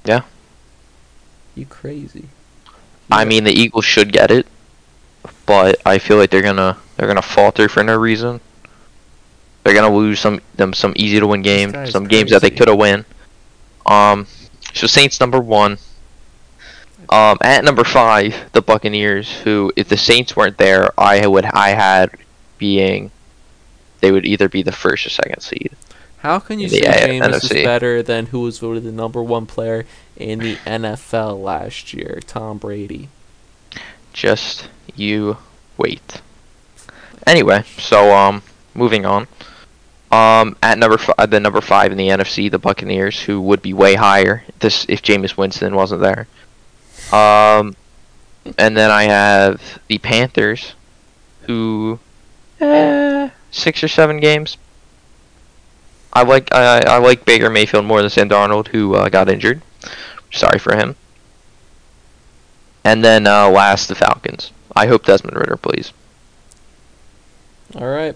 Yeah. 0.04 0.22
You 1.54 1.66
crazy? 1.66 2.24
I 3.08 3.24
mean, 3.24 3.44
the 3.44 3.52
Eagles 3.52 3.84
should 3.84 4.12
get 4.12 4.32
it, 4.32 4.48
but 5.44 5.80
I 5.86 5.98
feel 5.98 6.16
like 6.16 6.30
they're 6.30 6.42
gonna 6.42 6.76
they're 6.96 7.06
gonna 7.06 7.22
falter 7.22 7.68
for 7.68 7.84
no 7.84 7.94
reason. 7.94 8.40
They're 9.66 9.74
gonna 9.74 9.94
lose 9.94 10.20
some 10.20 10.40
them 10.54 10.72
some 10.72 10.92
easy 10.94 11.18
to 11.18 11.26
win 11.26 11.42
games, 11.42 11.90
some 11.90 12.06
games 12.06 12.30
that 12.30 12.40
they 12.40 12.50
could 12.50 12.68
have 12.68 12.78
win. 12.78 13.04
Um, 13.84 14.28
so 14.74 14.86
Saints 14.86 15.18
number 15.18 15.40
one. 15.40 15.78
Um, 17.08 17.38
at 17.40 17.64
number 17.64 17.82
five, 17.82 18.50
the 18.52 18.62
Buccaneers, 18.62 19.40
who 19.40 19.72
if 19.74 19.88
the 19.88 19.96
Saints 19.96 20.36
weren't 20.36 20.56
there, 20.56 20.88
I 20.96 21.26
would 21.26 21.44
I 21.46 21.70
had 21.70 22.10
being 22.58 23.10
they 24.00 24.12
would 24.12 24.24
either 24.24 24.48
be 24.48 24.62
the 24.62 24.70
first 24.70 25.04
or 25.04 25.10
second 25.10 25.40
seed. 25.40 25.72
How 26.18 26.38
can 26.38 26.60
you 26.60 26.68
say 26.68 26.82
Jameis 26.82 27.42
is 27.42 27.64
better 27.64 28.04
than 28.04 28.26
who 28.26 28.42
was 28.42 28.60
voted 28.60 28.84
the 28.84 28.92
number 28.92 29.20
one 29.20 29.46
player 29.46 29.84
in 30.16 30.38
the 30.38 30.56
NFL 30.58 31.42
last 31.42 31.92
year, 31.92 32.20
Tom 32.24 32.58
Brady? 32.58 33.08
Just 34.12 34.68
you 34.94 35.38
wait. 35.76 36.20
Anyway, 37.26 37.64
so 37.78 38.14
um, 38.14 38.44
moving 38.74 39.04
on. 39.04 39.26
Um, 40.10 40.56
at 40.62 40.78
number 40.78 40.98
f- 41.00 41.28
the 41.30 41.40
number 41.40 41.60
five 41.60 41.90
in 41.90 41.98
the 41.98 42.08
NFC, 42.08 42.50
the 42.50 42.58
Buccaneers, 42.58 43.20
who 43.20 43.40
would 43.40 43.60
be 43.60 43.72
way 43.72 43.94
higher 43.94 44.44
this 44.60 44.86
if 44.88 45.02
Jameis 45.02 45.36
Winston 45.36 45.74
wasn't 45.74 46.00
there. 46.00 46.28
Um, 47.12 47.74
and 48.56 48.76
then 48.76 48.90
I 48.90 49.04
have 49.04 49.80
the 49.88 49.98
Panthers, 49.98 50.74
who, 51.42 51.98
eh, 52.60 53.30
six 53.50 53.82
or 53.82 53.88
seven 53.88 54.20
games. 54.20 54.56
I 56.12 56.22
like 56.22 56.54
I 56.54 56.78
I 56.78 56.98
like 56.98 57.24
Baker 57.24 57.50
Mayfield 57.50 57.84
more 57.84 58.00
than 58.00 58.10
Sam 58.10 58.28
Darnold, 58.28 58.68
who 58.68 58.94
uh, 58.94 59.08
got 59.08 59.28
injured. 59.28 59.60
Sorry 60.32 60.58
for 60.58 60.76
him. 60.76 60.96
And 62.84 63.04
then 63.04 63.26
uh, 63.26 63.48
last, 63.48 63.88
the 63.88 63.96
Falcons. 63.96 64.52
I 64.74 64.86
hope 64.86 65.04
Desmond 65.04 65.36
Ridder 65.36 65.56
plays. 65.56 65.92
All 67.74 67.88
right. 67.88 68.14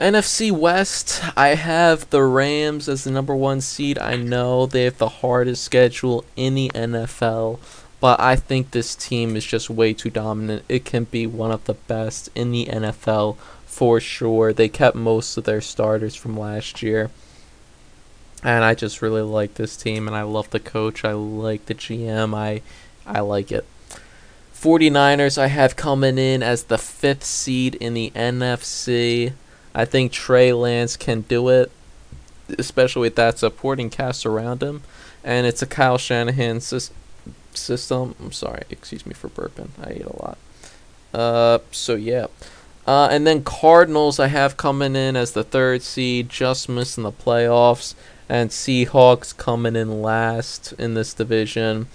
NFC 0.00 0.52
West, 0.52 1.20
I 1.36 1.48
have 1.48 2.08
the 2.10 2.22
Rams 2.22 2.88
as 2.88 3.02
the 3.02 3.10
number 3.10 3.34
one 3.34 3.60
seed. 3.60 3.98
I 3.98 4.14
know 4.14 4.64
they 4.64 4.84
have 4.84 4.98
the 4.98 5.08
hardest 5.08 5.64
schedule 5.64 6.24
in 6.36 6.54
the 6.54 6.70
NFL, 6.72 7.58
but 7.98 8.20
I 8.20 8.36
think 8.36 8.70
this 8.70 8.94
team 8.94 9.34
is 9.34 9.44
just 9.44 9.68
way 9.68 9.92
too 9.92 10.10
dominant. 10.10 10.64
It 10.68 10.84
can 10.84 11.04
be 11.04 11.26
one 11.26 11.50
of 11.50 11.64
the 11.64 11.74
best 11.74 12.30
in 12.36 12.52
the 12.52 12.66
NFL 12.66 13.36
for 13.66 13.98
sure. 13.98 14.52
They 14.52 14.68
kept 14.68 14.94
most 14.94 15.36
of 15.36 15.42
their 15.44 15.60
starters 15.60 16.14
from 16.14 16.38
last 16.38 16.80
year. 16.80 17.10
And 18.44 18.62
I 18.62 18.74
just 18.74 19.02
really 19.02 19.22
like 19.22 19.54
this 19.54 19.76
team 19.76 20.06
and 20.06 20.16
I 20.16 20.22
love 20.22 20.50
the 20.50 20.60
coach. 20.60 21.04
I 21.04 21.12
like 21.12 21.66
the 21.66 21.74
GM. 21.74 22.36
I 22.36 22.62
I 23.04 23.20
like 23.20 23.50
it. 23.50 23.64
49ers 24.54 25.38
I 25.38 25.48
have 25.48 25.74
coming 25.74 26.18
in 26.18 26.42
as 26.42 26.64
the 26.64 26.76
5th 26.76 27.24
seed 27.24 27.74
in 27.76 27.94
the 27.94 28.12
NFC. 28.14 29.32
I 29.74 29.84
think 29.84 30.12
Trey 30.12 30.52
Lance 30.52 30.96
can 30.96 31.22
do 31.22 31.48
it, 31.48 31.70
especially 32.58 33.02
with 33.02 33.16
that 33.16 33.38
supporting 33.38 33.90
cast 33.90 34.26
around 34.26 34.62
him. 34.62 34.82
And 35.22 35.46
it's 35.46 35.62
a 35.62 35.66
Kyle 35.66 35.98
Shanahan 35.98 36.58
sys- 36.58 36.90
system. 37.52 38.14
I'm 38.20 38.32
sorry, 38.32 38.62
excuse 38.70 39.04
me 39.06 39.14
for 39.14 39.28
burping. 39.28 39.70
I 39.82 39.90
ate 39.90 40.06
a 40.06 40.22
lot. 40.22 40.38
Uh, 41.12 41.58
so 41.70 41.94
yeah. 41.94 42.26
Uh, 42.86 43.08
and 43.10 43.26
then 43.26 43.44
Cardinals 43.44 44.18
I 44.18 44.28
have 44.28 44.56
coming 44.56 44.96
in 44.96 45.14
as 45.14 45.32
the 45.32 45.44
third 45.44 45.82
seed, 45.82 46.30
just 46.30 46.68
missing 46.68 47.04
the 47.04 47.12
playoffs. 47.12 47.94
And 48.30 48.50
Seahawks 48.50 49.36
coming 49.36 49.74
in 49.76 50.02
last 50.02 50.72
in 50.74 50.94
this 50.94 51.14
division. 51.14 51.88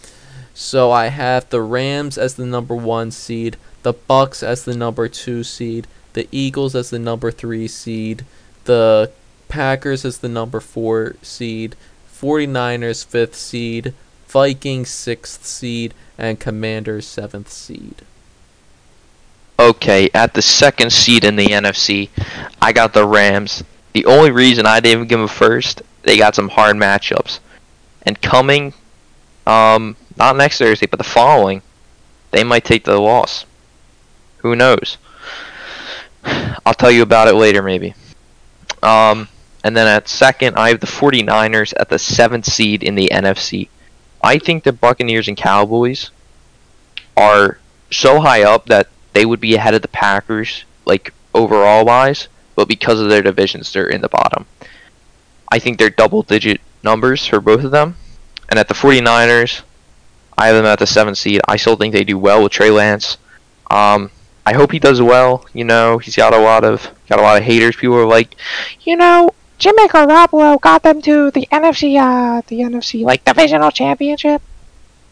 So 0.54 0.92
I 0.92 1.08
have 1.08 1.50
the 1.50 1.62
Rams 1.62 2.18
as 2.18 2.36
the 2.36 2.46
number 2.46 2.76
one 2.76 3.12
seed, 3.12 3.58
the 3.82 3.94
Bucks 3.94 4.44
as 4.44 4.66
the 4.66 4.76
number 4.76 5.08
two 5.08 5.44
seed, 5.44 5.88
the 6.14 6.28
Eagles 6.32 6.76
as 6.76 6.90
the 6.90 7.00
number 7.00 7.32
three 7.32 7.68
seed, 7.68 8.26
the 8.66 9.12
Packers 9.50 10.06
as 10.06 10.20
the 10.20 10.30
number 10.30 10.60
four 10.60 11.16
seed, 11.22 11.76
49ers 12.12 13.06
fifth 13.06 13.36
seed, 13.36 13.94
Vikings 14.28 14.90
sixth 14.90 15.46
seed, 15.46 15.94
and 16.18 16.40
Commanders 16.40 17.06
seventh 17.06 17.50
seed. 17.50 18.04
Okay, 19.60 20.10
at 20.14 20.34
the 20.34 20.42
second 20.42 20.92
seed 20.92 21.24
in 21.24 21.36
the 21.36 21.46
NFC, 21.46 22.10
I 22.62 22.74
got 22.74 22.94
the 22.94 23.06
Rams. 23.06 23.64
The 23.94 24.06
only 24.06 24.32
reason 24.32 24.66
I 24.66 24.80
didn't 24.80 25.08
give 25.08 25.20
them 25.20 25.28
first, 25.28 25.84
they 26.02 26.18
got 26.18 26.36
some 26.36 26.50
hard 26.50 26.76
matchups. 26.76 27.40
And 28.02 28.20
coming, 28.22 28.74
um, 29.46 29.96
not 30.18 30.36
next 30.36 30.58
Thursday, 30.58 30.88
but 30.88 30.98
the 30.98 31.04
following, 31.04 31.62
they 32.32 32.44
might 32.44 32.66
take 32.66 32.84
the 32.84 33.00
loss. 33.00 33.46
Who 34.38 34.56
knows? 34.56 34.98
I'll 36.66 36.74
tell 36.74 36.92
you 36.92 37.02
about 37.02 37.28
it 37.28 37.36
later, 37.36 37.62
maybe. 37.62 37.94
Um, 38.82 39.28
and 39.64 39.76
then 39.76 39.88
at 39.88 40.08
second, 40.08 40.58
I 40.58 40.70
have 40.70 40.80
the 40.80 40.88
49ers 40.88 41.74
at 41.78 41.90
the 41.90 42.00
seventh 42.00 42.46
seed 42.46 42.84
in 42.84 42.96
the 42.96 43.10
NFC. 43.12 43.70
I 44.24 44.38
think 44.38 44.64
the 44.64 44.74
Buccaneers 44.74 45.28
and 45.28 45.38
Cowboys 45.38 46.12
are 47.16 47.60
so 47.92 48.20
high 48.22 48.44
up 48.44 48.66
that 48.68 48.88
they 49.14 49.26
would 49.26 49.40
be 49.40 49.56
ahead 49.56 49.74
of 49.74 49.82
the 49.82 49.88
Packers, 49.88 50.66
like 50.86 51.14
overall 51.34 51.86
wise, 51.86 52.28
but 52.56 52.68
because 52.68 53.00
of 53.00 53.10
their 53.10 53.22
divisions, 53.22 53.72
they're 53.72 53.90
in 53.90 54.02
the 54.02 54.10
bottom. 54.10 54.46
I 55.52 55.60
think 55.60 55.78
they're 55.78 55.90
double 55.90 56.24
digit 56.24 56.62
numbers 56.84 57.26
for 57.26 57.40
both 57.40 57.64
of 57.64 57.72
them. 57.72 57.96
And 58.50 58.60
at 58.60 58.68
the 58.68 58.74
49ers, 58.74 59.62
I 60.38 60.48
have 60.48 60.56
them 60.56 60.66
at 60.66 60.80
the 60.80 60.88
seventh 60.88 61.18
seed. 61.18 61.42
I 61.48 61.58
still 61.58 61.76
think 61.76 61.94
they 61.94 62.04
do 62.04 62.18
well 62.18 62.44
with 62.44 62.52
Trey 62.52 62.72
Lance. 62.72 63.18
Um, 63.70 64.12
I 64.46 64.54
hope 64.54 64.72
he 64.72 64.80
does 64.80 65.02
well. 65.02 65.46
You 65.54 65.64
know, 65.64 65.98
he's 66.00 66.16
got 66.16 66.34
a 66.34 66.38
lot 66.38 66.64
of 66.64 66.90
got 67.10 67.20
a 67.20 67.22
lot 67.22 67.38
of 67.38 67.44
haters. 67.44 67.76
People 67.76 67.96
are 67.98 68.06
like, 68.06 68.36
you 68.82 68.96
know, 68.98 69.30
Jimmy 69.58 69.88
Garoppolo 69.88 70.60
got 70.60 70.84
them 70.84 71.02
to 71.04 71.32
the 71.32 71.48
NFC, 71.52 71.98
uh, 72.00 72.42
the 72.48 72.60
NFC 72.60 73.04
like 73.04 73.24
divisional 73.24 73.72
championship 73.72 74.42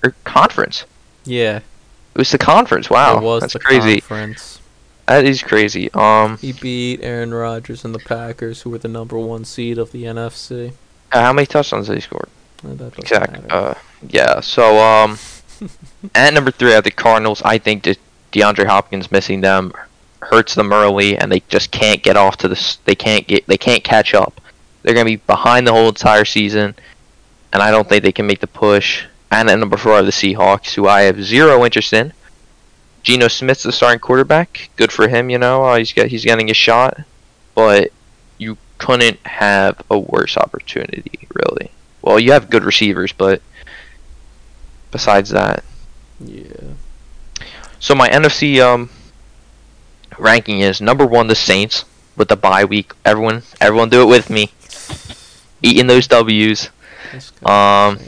or 0.03 0.13
conference. 0.25 0.85
Yeah, 1.23 1.57
It 1.57 2.17
was 2.17 2.31
the 2.31 2.37
conference. 2.37 2.89
Wow, 2.89 3.17
it 3.17 3.23
was 3.23 3.41
that's 3.41 3.53
the 3.53 3.59
crazy. 3.59 4.01
conference. 4.01 4.59
That 5.07 5.25
is 5.25 5.41
crazy. 5.43 5.89
Um, 5.93 6.37
He 6.37 6.51
beat 6.53 7.01
Aaron 7.03 7.33
Rodgers 7.33 7.83
and 7.85 7.93
the 7.93 7.99
Packers, 7.99 8.61
who 8.61 8.69
were 8.71 8.77
the 8.79 8.87
number 8.87 9.17
one 9.19 9.45
seed 9.45 9.77
of 9.77 9.91
the 9.91 10.03
NFC. 10.05 10.73
uh, 11.11 11.21
how 11.21 11.33
many 11.33 11.45
touchdowns 11.45 11.87
did 11.87 11.95
he 11.95 12.01
score? 12.01 12.27
Uh, 12.65 12.69
That 12.69 12.77
doesn't 12.77 12.99
Exact. 12.99 13.31
matter. 13.33 13.47
Uh, 13.53 13.73
yeah. 14.09 14.39
So 14.41 14.79
um, 14.79 15.17
at 16.15 16.33
number 16.33 16.51
three, 16.51 16.71
I 16.71 16.75
have 16.75 16.83
the 16.85 16.91
Cardinals. 16.91 17.41
I 17.43 17.57
think 17.57 17.83
that 17.83 17.97
DeAndre 18.31 18.65
Hopkins 18.65 19.11
missing 19.11 19.41
them 19.41 19.73
hurts 20.21 20.55
them 20.55 20.71
early, 20.71 21.17
and 21.17 21.31
they 21.31 21.41
just 21.49 21.71
can't 21.71 22.03
get 22.03 22.15
off 22.17 22.37
to 22.37 22.47
this. 22.47 22.77
They 22.85 22.95
can't 22.95 23.27
get. 23.27 23.45
They 23.47 23.57
can't 23.57 23.83
catch 23.83 24.13
up. 24.13 24.39
They're 24.81 24.93
gonna 24.93 25.05
be 25.05 25.17
behind 25.17 25.67
the 25.67 25.73
whole 25.73 25.89
entire 25.89 26.25
season, 26.25 26.75
and 27.53 27.61
I 27.61 27.71
don't 27.71 27.87
think 27.87 28.03
they 28.03 28.11
can 28.11 28.27
make 28.27 28.39
the 28.39 28.47
push. 28.47 29.05
And 29.31 29.49
at 29.49 29.59
number 29.59 29.77
four, 29.77 29.95
have 29.95 30.05
the 30.05 30.11
Seahawks, 30.11 30.73
who 30.73 30.87
I 30.87 31.03
have 31.03 31.23
zero 31.23 31.63
interest 31.63 31.93
in. 31.93 32.13
Geno 33.03 33.27
Smith's 33.27 33.63
the 33.63 33.71
starting 33.71 33.99
quarterback. 33.99 34.69
Good 34.75 34.91
for 34.91 35.07
him, 35.07 35.29
you 35.29 35.37
know. 35.37 35.63
Uh, 35.65 35.77
he's 35.77 35.93
got 35.93 36.07
he's 36.07 36.25
getting 36.25 36.51
a 36.51 36.55
shot, 36.55 36.99
but 37.55 37.91
you 38.37 38.57
couldn't 38.77 39.19
have 39.25 39.81
a 39.89 39.97
worse 39.97 40.37
opportunity, 40.37 41.27
really. 41.33 41.71
Well, 42.01 42.19
you 42.19 42.31
have 42.31 42.49
good 42.49 42.63
receivers, 42.63 43.11
but 43.11 43.41
besides 44.91 45.29
that, 45.29 45.63
yeah. 46.19 46.73
So 47.81 47.93
my 47.93 48.07
NFC 48.07 48.61
um 48.61 48.89
ranking 50.17 50.61
is 50.61 50.79
number 50.79 51.05
one 51.05 51.27
the 51.27 51.35
Saints 51.35 51.83
with 52.15 52.29
the 52.29 52.37
bye 52.37 52.63
week. 52.63 52.93
Everyone, 53.03 53.43
everyone, 53.59 53.89
do 53.89 54.01
it 54.01 54.05
with 54.05 54.29
me. 54.29 54.53
Eating 55.61 55.87
those 55.87 56.07
W's. 56.07 56.69
Um. 57.43 57.99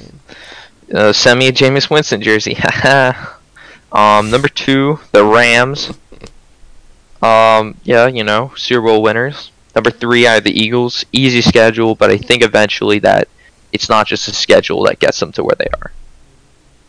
Uh, 0.94 1.12
send 1.12 1.40
me 1.40 1.48
a 1.48 1.52
Jameis 1.52 1.90
Winston 1.90 2.22
jersey. 2.22 2.56
um, 3.92 4.30
number 4.30 4.48
two, 4.48 5.00
the 5.12 5.26
Rams. 5.26 5.90
Um, 7.22 7.76
yeah, 7.84 8.08
you 8.08 8.24
know, 8.24 8.52
Super 8.56 8.88
Bowl 8.88 9.02
winners. 9.02 9.52
Number 9.76 9.90
three, 9.90 10.28
I 10.28 10.36
have 10.36 10.44
the 10.44 10.52
Eagles. 10.52 11.04
Easy 11.12 11.42
schedule, 11.42 11.96
but 11.96 12.12
I 12.12 12.18
think 12.18 12.44
eventually 12.44 13.00
that 13.00 13.28
it's 13.72 13.90
not 13.90 14.06
just 14.06 14.28
a 14.28 14.34
schedule 14.34 14.84
that 14.84 15.00
gets 15.00 15.20
them 15.20 15.32
to 15.32 15.44
where 15.44 15.56
they 15.58 15.68
are. 15.82 15.92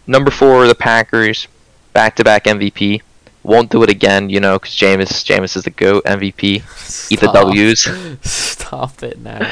Number 0.06 0.30
four, 0.30 0.66
the 0.66 0.74
Packers. 0.74 1.48
Back-to-back 1.94 2.44
MVP. 2.44 3.00
Won't 3.42 3.70
do 3.70 3.82
it 3.82 3.90
again, 3.90 4.28
you 4.28 4.40
know, 4.40 4.58
because 4.58 4.74
Jameis, 4.74 5.24
Jameis 5.24 5.56
is 5.56 5.64
the 5.64 5.70
GOAT 5.70 6.04
MVP. 6.04 7.10
Eat 7.10 7.20
the 7.20 7.32
W's. 7.32 7.88
Stop 8.22 9.02
it 9.02 9.18
now. 9.20 9.50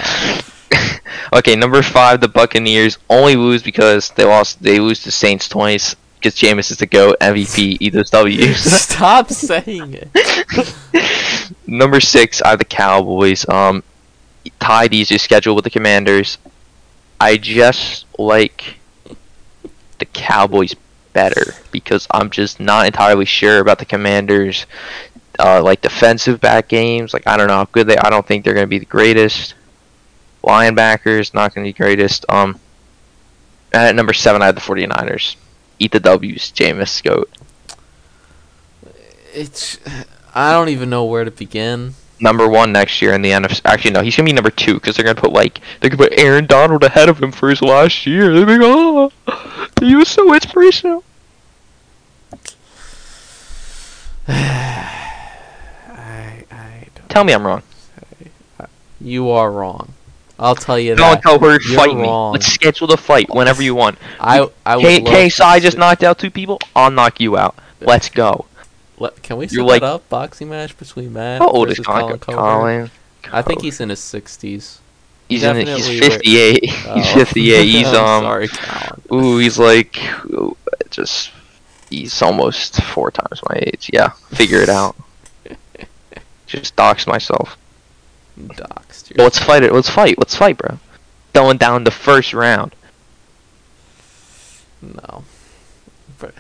okay, 1.32 1.56
number 1.56 1.82
five, 1.82 2.20
the 2.20 2.28
Buccaneers 2.28 2.98
only 3.08 3.36
lose 3.36 3.62
because 3.62 4.10
they 4.10 4.24
lost. 4.24 4.62
They 4.62 4.78
lose 4.80 5.02
to 5.04 5.10
Saints 5.10 5.48
twice. 5.48 5.96
Because 6.16 6.34
Jameis 6.36 6.70
is 6.70 6.76
the 6.76 6.86
GOAT 6.86 7.16
MVP. 7.20 7.78
Eat 7.80 7.92
those 7.92 8.10
W's. 8.10 8.62
Stop 8.82 9.30
saying 9.30 9.94
it. 9.94 11.56
number 11.66 12.00
six, 12.00 12.40
I 12.40 12.50
have 12.50 12.60
the 12.60 12.64
Cowboys. 12.64 13.48
Um, 13.48 13.82
tied 14.60 14.94
easier 14.94 15.18
schedule 15.18 15.54
with 15.54 15.64
the 15.64 15.70
Commanders. 15.70 16.38
I 17.20 17.36
just 17.36 18.06
like 18.18 18.76
the 19.98 20.06
Cowboys 20.06 20.74
better 21.12 21.54
because 21.70 22.06
I'm 22.10 22.30
just 22.30 22.60
not 22.60 22.86
entirely 22.86 23.24
sure 23.24 23.60
about 23.60 23.78
the 23.78 23.84
Commanders. 23.84 24.66
Uh, 25.38 25.62
like 25.62 25.80
defensive 25.80 26.40
back 26.40 26.68
games, 26.68 27.14
like 27.14 27.26
I 27.26 27.36
don't 27.38 27.46
know 27.48 27.54
how 27.54 27.64
good 27.64 27.86
they. 27.86 27.96
I 27.96 28.10
don't 28.10 28.26
think 28.26 28.44
they're 28.44 28.54
gonna 28.54 28.66
be 28.66 28.78
the 28.78 28.84
greatest. 28.84 29.54
Linebackers 30.44 31.32
not 31.32 31.54
gonna 31.54 31.64
be 31.66 31.72
greatest. 31.72 32.26
Um, 32.28 32.60
at 33.72 33.94
number 33.94 34.12
seven, 34.12 34.42
I 34.42 34.46
have 34.46 34.54
the 34.54 34.60
49ers. 34.60 35.36
Eat 35.78 35.92
the 35.92 36.00
W's, 36.00 36.52
Jameis 36.52 37.02
Goat. 37.02 37.30
It's. 39.32 39.78
I 40.34 40.52
don't 40.52 40.68
even 40.68 40.90
know 40.90 41.04
where 41.04 41.24
to 41.24 41.30
begin. 41.30 41.94
number 42.20 42.46
one 42.48 42.72
next 42.72 43.02
year 43.02 43.12
in 43.14 43.22
the 43.22 43.30
NFC. 43.30 43.60
Actually, 43.64 43.92
no, 43.92 44.02
he's 44.02 44.14
gonna 44.16 44.26
be 44.26 44.32
number 44.32 44.50
two 44.50 44.74
because 44.74 44.96
they're 44.96 45.04
gonna 45.04 45.20
put 45.20 45.32
like 45.32 45.60
they're 45.80 45.90
gonna 45.90 46.08
put 46.08 46.18
Aaron 46.18 46.46
Donald 46.46 46.84
ahead 46.84 47.08
of 47.08 47.22
him 47.22 47.32
for 47.32 47.48
his 47.50 47.62
last 47.62 48.06
year. 48.06 48.32
They're 48.34 48.46
like, 48.46 48.60
oh, 48.62 49.12
he 49.86 49.94
was 49.94 50.08
so 50.08 50.34
inspirational. 50.34 51.04
I. 54.28 56.44
I 56.50 56.86
don't. 56.94 57.08
Tell 57.08 57.24
me 57.24 57.32
I'm 57.32 57.46
wrong. 57.46 57.62
You 59.00 59.30
are 59.30 59.50
wrong. 59.50 59.92
I'll 60.38 60.54
tell 60.54 60.78
you 60.78 60.94
that. 60.94 60.98
Don't 60.98 61.22
tell 61.22 61.38
her 61.38 61.60
You're 61.60 61.76
fight 61.76 61.96
me. 61.96 62.08
Let's 62.08 62.46
schedule 62.46 62.86
the 62.86 62.96
fight 62.96 63.28
whenever 63.30 63.62
you 63.62 63.74
want. 63.74 63.98
I. 64.20 64.48
I 64.64 64.76
would. 64.76 64.84
K 64.84 65.00
love 65.00 65.14
KSI 65.14 65.60
just 65.60 65.76
knocked 65.76 66.02
out 66.02 66.18
two 66.18 66.30
people. 66.30 66.58
I'll 66.74 66.90
knock 66.90 67.20
you 67.20 67.36
out. 67.36 67.56
Let's 67.80 68.08
go. 68.08 68.46
Let- 68.98 69.22
Can 69.22 69.36
we 69.36 69.48
set 69.48 69.64
like- 69.64 69.82
up? 69.82 70.08
Boxing 70.08 70.48
match 70.48 70.78
between 70.78 71.12
Matt. 71.12 71.40
How 71.40 71.48
old 71.48 71.70
is 71.70 71.80
Colin? 71.80 72.18
Colin? 72.18 72.38
Colin. 72.38 72.90
I 73.32 73.42
think 73.42 73.62
he's 73.62 73.80
in 73.80 73.88
his 73.88 74.00
sixties. 74.00 74.78
He's 75.32 75.42
in. 75.42 75.56
He's 75.56 75.66
definitely 75.66 76.00
wear- 76.00 76.10
58. 76.10 76.64
He's 76.94 77.12
58. 77.12 77.64
He's 77.68 77.86
um. 77.88 78.22
Sorry. 78.22 78.48
Ooh, 79.12 79.38
he's 79.38 79.58
like, 79.58 79.98
ooh, 80.26 80.56
just. 80.90 81.30
He's 81.90 82.22
almost 82.22 82.82
four 82.82 83.10
times 83.10 83.40
my 83.50 83.58
age. 83.66 83.90
Yeah, 83.92 84.10
figure 84.30 84.60
it 84.60 84.70
out. 84.70 84.96
Just 86.46 86.74
dox 86.76 87.06
myself. 87.06 87.56
Doxed 88.38 89.16
Well, 89.16 89.24
let's 89.26 89.38
fight 89.38 89.62
it. 89.62 89.72
Let's 89.72 89.88
fight. 89.88 90.18
Let's 90.18 90.34
fight, 90.34 90.58
bro. 90.58 90.78
Going 91.32 91.56
down 91.56 91.84
the 91.84 91.90
first 91.90 92.34
round. 92.34 92.74
No. 94.82 95.24
Bro. 96.18 96.30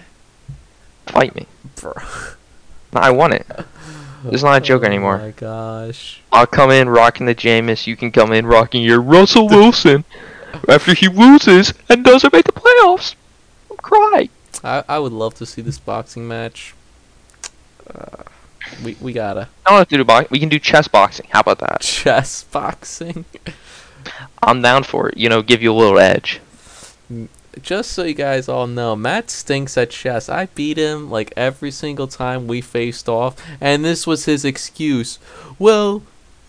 Fight 1.06 1.34
me. 1.34 1.46
Bro. 1.76 1.94
No, 2.92 3.00
I 3.00 3.10
want 3.10 3.34
it. 3.34 3.46
It's 4.26 4.42
not 4.42 4.58
a 4.58 4.60
joke 4.60 4.84
anymore. 4.84 5.16
Oh 5.16 5.24
my 5.26 5.30
gosh. 5.32 6.20
I'll 6.32 6.46
come 6.46 6.70
in 6.70 6.88
rocking 6.88 7.26
the 7.26 7.34
Jameis. 7.34 7.86
You 7.86 7.96
can 7.96 8.12
come 8.12 8.32
in 8.32 8.46
rocking 8.46 8.82
your 8.82 9.00
Russell 9.00 9.48
Wilson. 9.48 10.04
after 10.68 10.94
he 10.94 11.08
loses 11.08 11.74
and 11.88 12.04
doesn't 12.04 12.32
make 12.32 12.44
the 12.44 12.52
playoffs. 12.52 13.14
I'm 13.70 13.76
crying. 13.78 14.28
I, 14.62 14.84
I 14.88 14.98
would 14.98 15.12
love 15.12 15.34
to 15.34 15.46
see 15.46 15.62
this 15.62 15.78
boxing 15.78 16.28
match. 16.28 16.74
Uh, 17.92 18.22
we 18.84 18.96
we 19.00 19.12
gotta 19.12 19.48
I 19.66 19.70
don't 19.70 19.78
have 19.78 19.88
to 19.88 19.96
do 19.96 20.04
boxing. 20.04 20.28
We 20.30 20.38
can 20.38 20.48
do 20.48 20.58
chess 20.58 20.88
boxing. 20.88 21.26
How 21.30 21.40
about 21.40 21.58
that? 21.58 21.80
chess 21.80 22.44
boxing. 22.52 23.24
I'm 24.42 24.62
down 24.62 24.84
for 24.84 25.08
it. 25.08 25.16
You 25.16 25.28
know, 25.28 25.42
give 25.42 25.62
you 25.62 25.72
a 25.72 25.74
little 25.74 25.98
edge. 25.98 26.40
Just 27.60 27.92
so 27.92 28.04
you 28.04 28.14
guys 28.14 28.48
all 28.48 28.66
know, 28.66 28.96
Matt 28.96 29.30
stinks 29.30 29.76
at 29.76 29.90
chess. 29.90 30.28
I 30.28 30.46
beat 30.46 30.78
him 30.78 31.10
like 31.10 31.32
every 31.36 31.70
single 31.70 32.06
time 32.06 32.46
we 32.46 32.60
faced 32.62 33.08
off, 33.08 33.36
and 33.60 33.84
this 33.84 34.06
was 34.06 34.24
his 34.24 34.44
excuse. 34.44 35.18
Well, 35.58 36.02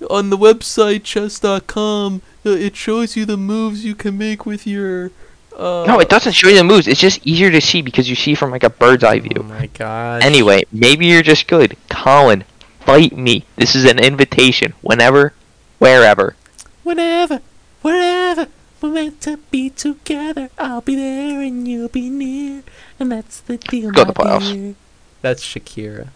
on 0.10 0.30
the 0.30 0.38
website 0.38 1.04
chess.com, 1.04 2.22
uh, 2.46 2.50
it 2.50 2.76
shows 2.76 3.16
you 3.16 3.26
the 3.26 3.38
moves 3.38 3.84
you 3.84 3.96
can 3.96 4.18
make 4.18 4.46
with 4.46 4.66
your. 4.66 5.12
Uh, 5.56 5.84
No, 5.86 6.00
it 6.00 6.10
doesn't 6.10 6.34
show 6.34 6.48
you 6.48 6.56
the 6.56 6.64
moves. 6.64 6.88
It's 6.88 7.02
just 7.02 7.26
easier 7.28 7.52
to 7.52 7.62
see 7.62 7.82
because 7.82 8.10
you 8.10 8.16
see 8.16 8.34
from 8.34 8.52
like 8.52 8.64
a 8.64 8.70
bird's 8.70 9.04
eye 9.04 9.20
view. 9.20 9.38
Oh 9.40 9.44
my 9.44 9.68
gosh. 9.68 10.24
Anyway, 10.24 10.64
maybe 10.72 11.06
you're 11.08 11.22
just 11.22 11.48
good. 11.48 11.76
Colin, 11.90 12.46
fight 12.80 13.16
me. 13.16 13.46
This 13.58 13.76
is 13.76 13.86
an 13.86 14.00
invitation. 14.00 14.74
Whenever, 14.82 15.34
wherever. 15.80 16.36
Whenever, 16.84 17.42
wherever 17.82 18.48
we're 18.84 18.90
meant 18.90 19.22
to 19.22 19.38
be 19.50 19.70
together, 19.70 20.50
I'll 20.58 20.82
be 20.82 20.96
there 20.96 21.42
and 21.42 21.66
you'll 21.66 21.88
be 21.88 22.10
near, 22.10 22.64
and 23.00 23.12
that's 23.12 23.40
the 23.40 23.58
deal. 23.58 23.92
Go 23.92 24.04
to 24.04 24.12
the 24.12 24.14
playoffs. 24.14 24.52
dear. 24.52 24.76
That's 25.22 25.42
Shakira, 25.42 26.10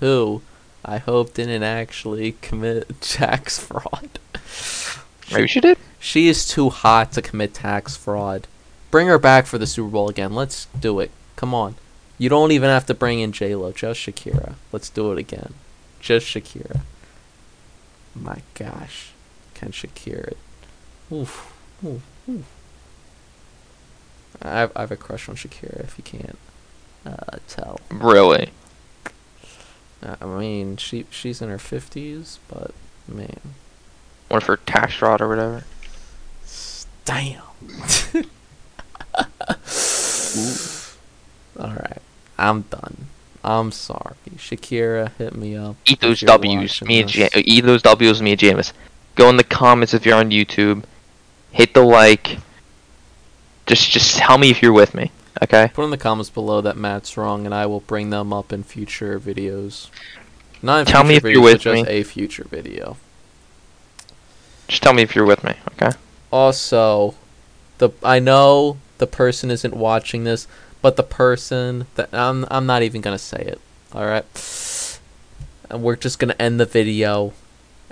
who 0.00 0.40
I 0.84 0.96
hope 0.96 1.34
didn't 1.34 1.62
actually 1.62 2.32
commit 2.40 3.00
tax 3.02 3.58
fraud. 3.66 4.08
Maybe 5.30 5.46
she 5.46 5.60
did. 5.60 5.76
She 6.00 6.28
is 6.28 6.48
too 6.48 6.70
hot 6.70 7.12
to 7.12 7.22
commit 7.22 7.52
tax 7.52 7.94
fraud. 7.94 8.48
Bring 8.90 9.06
her 9.06 9.18
back 9.18 9.46
for 9.46 9.58
the 9.58 9.66
Super 9.66 9.90
Bowl 9.90 10.08
again. 10.08 10.34
Let's 10.34 10.66
do 10.78 10.98
it. 10.98 11.10
Come 11.36 11.54
on. 11.54 11.74
You 12.16 12.28
don't 12.28 12.52
even 12.52 12.70
have 12.70 12.86
to 12.86 12.94
bring 12.94 13.20
in 13.20 13.32
J 13.32 13.54
Lo. 13.54 13.70
Just 13.70 14.00
Shakira. 14.00 14.54
Let's 14.72 14.88
do 14.88 15.12
it 15.12 15.18
again. 15.18 15.54
Just 16.00 16.26
Shakira. 16.26 16.80
My 18.14 18.38
gosh, 18.54 19.12
can 19.54 19.72
Shakira? 19.72 20.34
Oof. 21.10 21.51
Oof. 21.84 22.02
Oof. 22.28 22.44
I 24.40 24.48
have, 24.60 24.72
I 24.76 24.80
have 24.80 24.90
a 24.90 24.96
crush 24.96 25.28
on 25.28 25.36
Shakira. 25.36 25.80
If 25.84 25.96
you 25.98 26.04
can't 26.04 26.38
uh, 27.06 27.38
tell. 27.48 27.80
Really. 27.90 28.50
Uh, 30.02 30.16
I 30.20 30.24
mean, 30.24 30.76
she 30.78 31.06
she's 31.10 31.40
in 31.40 31.48
her 31.48 31.58
fifties, 31.58 32.38
but 32.48 32.72
man, 33.06 33.38
One 34.28 34.40
for 34.40 34.56
tax 34.56 34.94
fraud 34.94 35.20
or 35.20 35.28
whatever. 35.28 35.64
damn. 37.04 37.40
All 41.58 41.70
right, 41.70 41.98
I'm 42.38 42.62
done. 42.62 43.06
I'm 43.44 43.70
sorry, 43.72 44.14
Shakira. 44.36 45.12
Hit 45.18 45.34
me 45.36 45.54
up. 45.56 45.76
Eat 45.86 46.00
those 46.00 46.20
W's, 46.20 46.56
watching 46.80 46.88
me 46.88 47.00
and 47.00 47.08
this. 47.08 47.16
ja- 47.16 47.28
eat 47.34 47.64
those 47.64 47.82
W's, 47.82 48.22
me 48.22 48.32
and 48.32 48.40
Jameis. 48.40 48.72
Go 49.14 49.28
in 49.28 49.36
the 49.36 49.44
comments 49.44 49.92
if 49.94 50.06
you're 50.06 50.16
on 50.16 50.30
YouTube. 50.30 50.84
Hit 51.52 51.74
the 51.74 51.82
like. 51.82 52.38
Just 53.66 53.90
just 53.90 54.16
tell 54.16 54.38
me 54.38 54.50
if 54.50 54.60
you're 54.62 54.72
with 54.72 54.94
me, 54.94 55.12
okay? 55.42 55.70
Put 55.72 55.84
in 55.84 55.90
the 55.90 55.96
comments 55.96 56.30
below 56.30 56.60
that 56.62 56.76
Matt's 56.76 57.16
wrong, 57.16 57.46
and 57.46 57.54
I 57.54 57.66
will 57.66 57.80
bring 57.80 58.10
them 58.10 58.32
up 58.32 58.52
in 58.52 58.64
future 58.64 59.20
videos. 59.20 59.88
Not 60.60 60.80
in 60.80 60.86
Tell 60.86 61.04
me 61.04 61.14
if 61.16 61.24
you're 61.24 61.40
with 61.42 61.60
just 61.60 61.86
me. 61.86 61.88
a 61.88 62.02
future 62.02 62.44
video. 62.50 62.96
Just 64.68 64.82
tell 64.82 64.92
me 64.92 65.02
if 65.02 65.14
you're 65.14 65.26
with 65.26 65.44
me, 65.44 65.54
okay? 65.72 65.96
Also, 66.32 67.14
the 67.78 67.90
I 68.02 68.18
know 68.18 68.78
the 68.98 69.06
person 69.06 69.50
isn't 69.50 69.74
watching 69.74 70.24
this, 70.24 70.48
but 70.80 70.96
the 70.96 71.02
person 71.02 71.86
that 71.94 72.12
I'm 72.12 72.46
I'm 72.50 72.66
not 72.66 72.82
even 72.82 73.00
gonna 73.00 73.18
say 73.18 73.42
it. 73.42 73.60
All 73.92 74.06
right, 74.06 74.24
and 75.70 75.82
we're 75.82 75.96
just 75.96 76.18
gonna 76.18 76.36
end 76.38 76.58
the 76.58 76.66
video, 76.66 77.32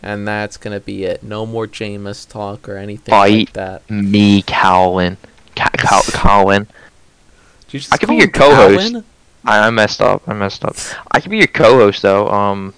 and 0.02 0.26
that's 0.26 0.56
gonna 0.56 0.80
be 0.80 1.04
it. 1.04 1.22
No 1.22 1.46
more 1.46 1.66
Jameis 1.66 2.28
talk 2.28 2.68
or 2.68 2.76
anything 2.76 3.12
like 3.12 3.46
Bite. 3.46 3.52
that. 3.54 3.90
Me, 3.90 4.42
Colin. 4.46 5.16
Ca- 5.56 5.70
Col- 5.78 6.02
Colin. 6.12 6.66
You 7.70 7.78
just 7.80 7.92
I 7.92 7.96
could 7.98 8.08
be 8.08 8.16
your 8.16 8.28
co-host. 8.30 8.96
I, 9.44 9.66
I 9.66 9.70
messed 9.70 10.00
up. 10.00 10.22
I 10.28 10.34
messed 10.34 10.64
up. 10.64 10.76
I 11.12 11.20
could 11.20 11.30
be 11.30 11.38
your 11.38 11.46
co-host 11.46 12.02
though. 12.02 12.28
Um, 12.28 12.74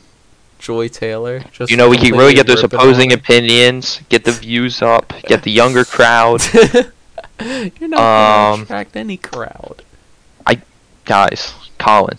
Joy 0.58 0.88
Taylor. 0.88 1.40
Just 1.52 1.70
you 1.70 1.76
know 1.76 1.88
we 1.88 1.96
can 1.96 2.12
really 2.14 2.35
get 2.35 2.46
those 2.46 2.62
opposing 2.62 3.12
opinions, 3.12 4.00
get 4.08 4.24
the 4.24 4.32
views 4.32 4.80
up, 4.82 5.12
get 5.22 5.42
the 5.42 5.50
younger 5.50 5.85
crowd. 5.85 6.42
You're 7.40 7.88
not 7.88 7.98
gonna 7.98 8.52
Um, 8.54 8.62
attract 8.62 8.94
any 8.96 9.16
crowd. 9.16 9.82
I, 10.46 10.61
Guys, 11.04 11.52
Colin, 11.78 12.18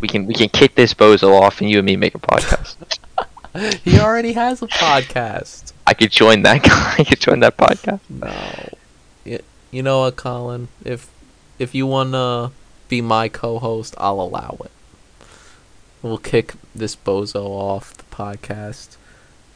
we 0.00 0.08
can 0.08 0.26
we 0.26 0.34
can 0.34 0.48
kick 0.50 0.74
this 0.74 0.92
bozo 0.92 1.40
off 1.40 1.60
and 1.62 1.70
you 1.70 1.78
and 1.78 1.86
me 1.86 1.96
make 1.96 2.14
a 2.14 2.18
podcast. 2.18 2.76
He 3.84 3.98
already 3.98 4.32
has 4.32 4.62
a 4.62 4.66
podcast. 4.66 5.72
I 5.86 5.94
could 5.94 6.10
join 6.10 6.42
that 6.42 6.62
guy. 6.70 6.94
I 6.98 7.04
could 7.04 7.20
join 7.20 7.40
that 7.40 7.56
podcast. 7.56 8.00
No. 8.08 8.32
You, 9.24 9.40
you 9.70 9.82
know 9.82 10.00
what, 10.00 10.16
Colin? 10.16 10.68
If 10.84 11.10
if 11.58 11.74
you 11.74 11.86
wanna 11.86 12.52
be 12.88 13.00
my 13.00 13.28
co-host, 13.28 13.94
I'll 13.98 14.20
allow 14.20 14.56
it. 14.64 14.70
We'll 16.02 16.18
kick 16.18 16.54
this 16.74 16.96
bozo 16.96 17.44
off 17.44 17.94
the 17.96 18.04
podcast, 18.04 18.96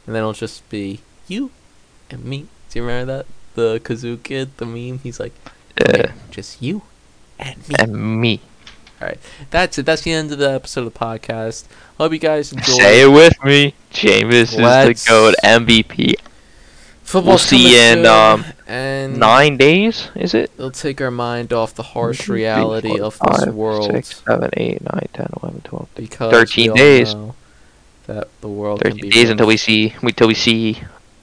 and 0.05 0.13
then 0.15 0.21
it'll 0.21 0.33
just 0.33 0.67
be 0.69 0.99
you 1.27 1.49
and 2.11 2.23
me. 2.23 2.47
Do 2.69 2.79
you 2.79 2.85
remember 2.85 3.17
that 3.17 3.25
the 3.55 3.79
kazoo 3.79 4.21
kid, 4.21 4.55
the 4.57 4.65
meme? 4.65 4.99
He's 4.99 5.19
like, 5.19 5.33
Yeah, 5.79 6.11
just 6.29 6.61
you 6.61 6.83
and 7.39 7.57
me. 7.67 7.75
and 7.79 8.21
me. 8.21 8.41
All 9.01 9.07
right, 9.07 9.19
that's 9.51 9.77
it. 9.77 9.85
That's 9.85 10.03
the 10.03 10.11
end 10.11 10.31
of 10.31 10.37
the 10.37 10.51
episode 10.51 10.87
of 10.87 10.93
the 10.93 10.99
podcast. 10.99 11.65
Hope 11.97 12.13
you 12.13 12.19
guys 12.19 12.51
enjoyed. 12.53 12.77
Say 12.77 13.01
it 13.03 13.07
with 13.11 13.33
me. 13.43 13.73
Jameis 13.93 14.57
Let's- 14.57 14.99
is 15.01 15.05
the 15.05 15.09
goat 15.09 15.35
MVP. 15.43 16.15
Football 17.03 17.33
We'll 17.33 17.37
see 17.37 17.77
in, 17.91 18.03
um, 18.07 18.43
and 18.67 19.19
Nine 19.19 19.57
days, 19.57 20.09
is 20.15 20.33
it? 20.33 20.49
It'll 20.57 20.71
take 20.71 20.99
our 21.01 21.11
mind 21.11 21.53
off 21.53 21.75
the 21.75 21.83
harsh 21.83 22.17
One, 22.17 22.23
two, 22.23 22.23
three, 22.23 22.41
reality 22.41 22.97
four, 22.97 23.01
of 23.03 23.19
this 23.19 23.43
five, 23.43 23.53
world 23.53 23.91
Six, 23.91 24.23
seven, 24.27 24.49
eight, 24.57 24.81
nine, 24.81 25.07
10, 25.13 25.29
11, 25.43 25.61
12, 25.65 25.87
because 25.93 26.31
13 26.31 26.73
days. 26.73 27.15
that 28.07 28.27
the 28.41 28.47
world 28.47 28.81
can 28.81 28.93
13 28.93 29.01
be 29.03 29.09
days 29.11 29.29
until 29.29 29.45
we 29.45 29.55
see 29.55 29.93
until 30.01 30.27
we 30.27 30.33
see 30.33 30.81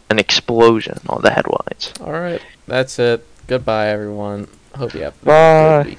an 0.08 0.20
explosion 0.20 1.00
on 1.08 1.20
the 1.22 1.30
headlines. 1.32 1.92
All 2.00 2.12
right, 2.12 2.40
that's 2.68 2.98
it. 3.00 3.26
Goodbye, 3.48 3.88
everyone. 3.88 4.46
Hope 4.76 4.94
you 4.94 5.00
have 5.00 5.14
a 5.26 5.82
good 5.84 5.86
week. 5.90 5.98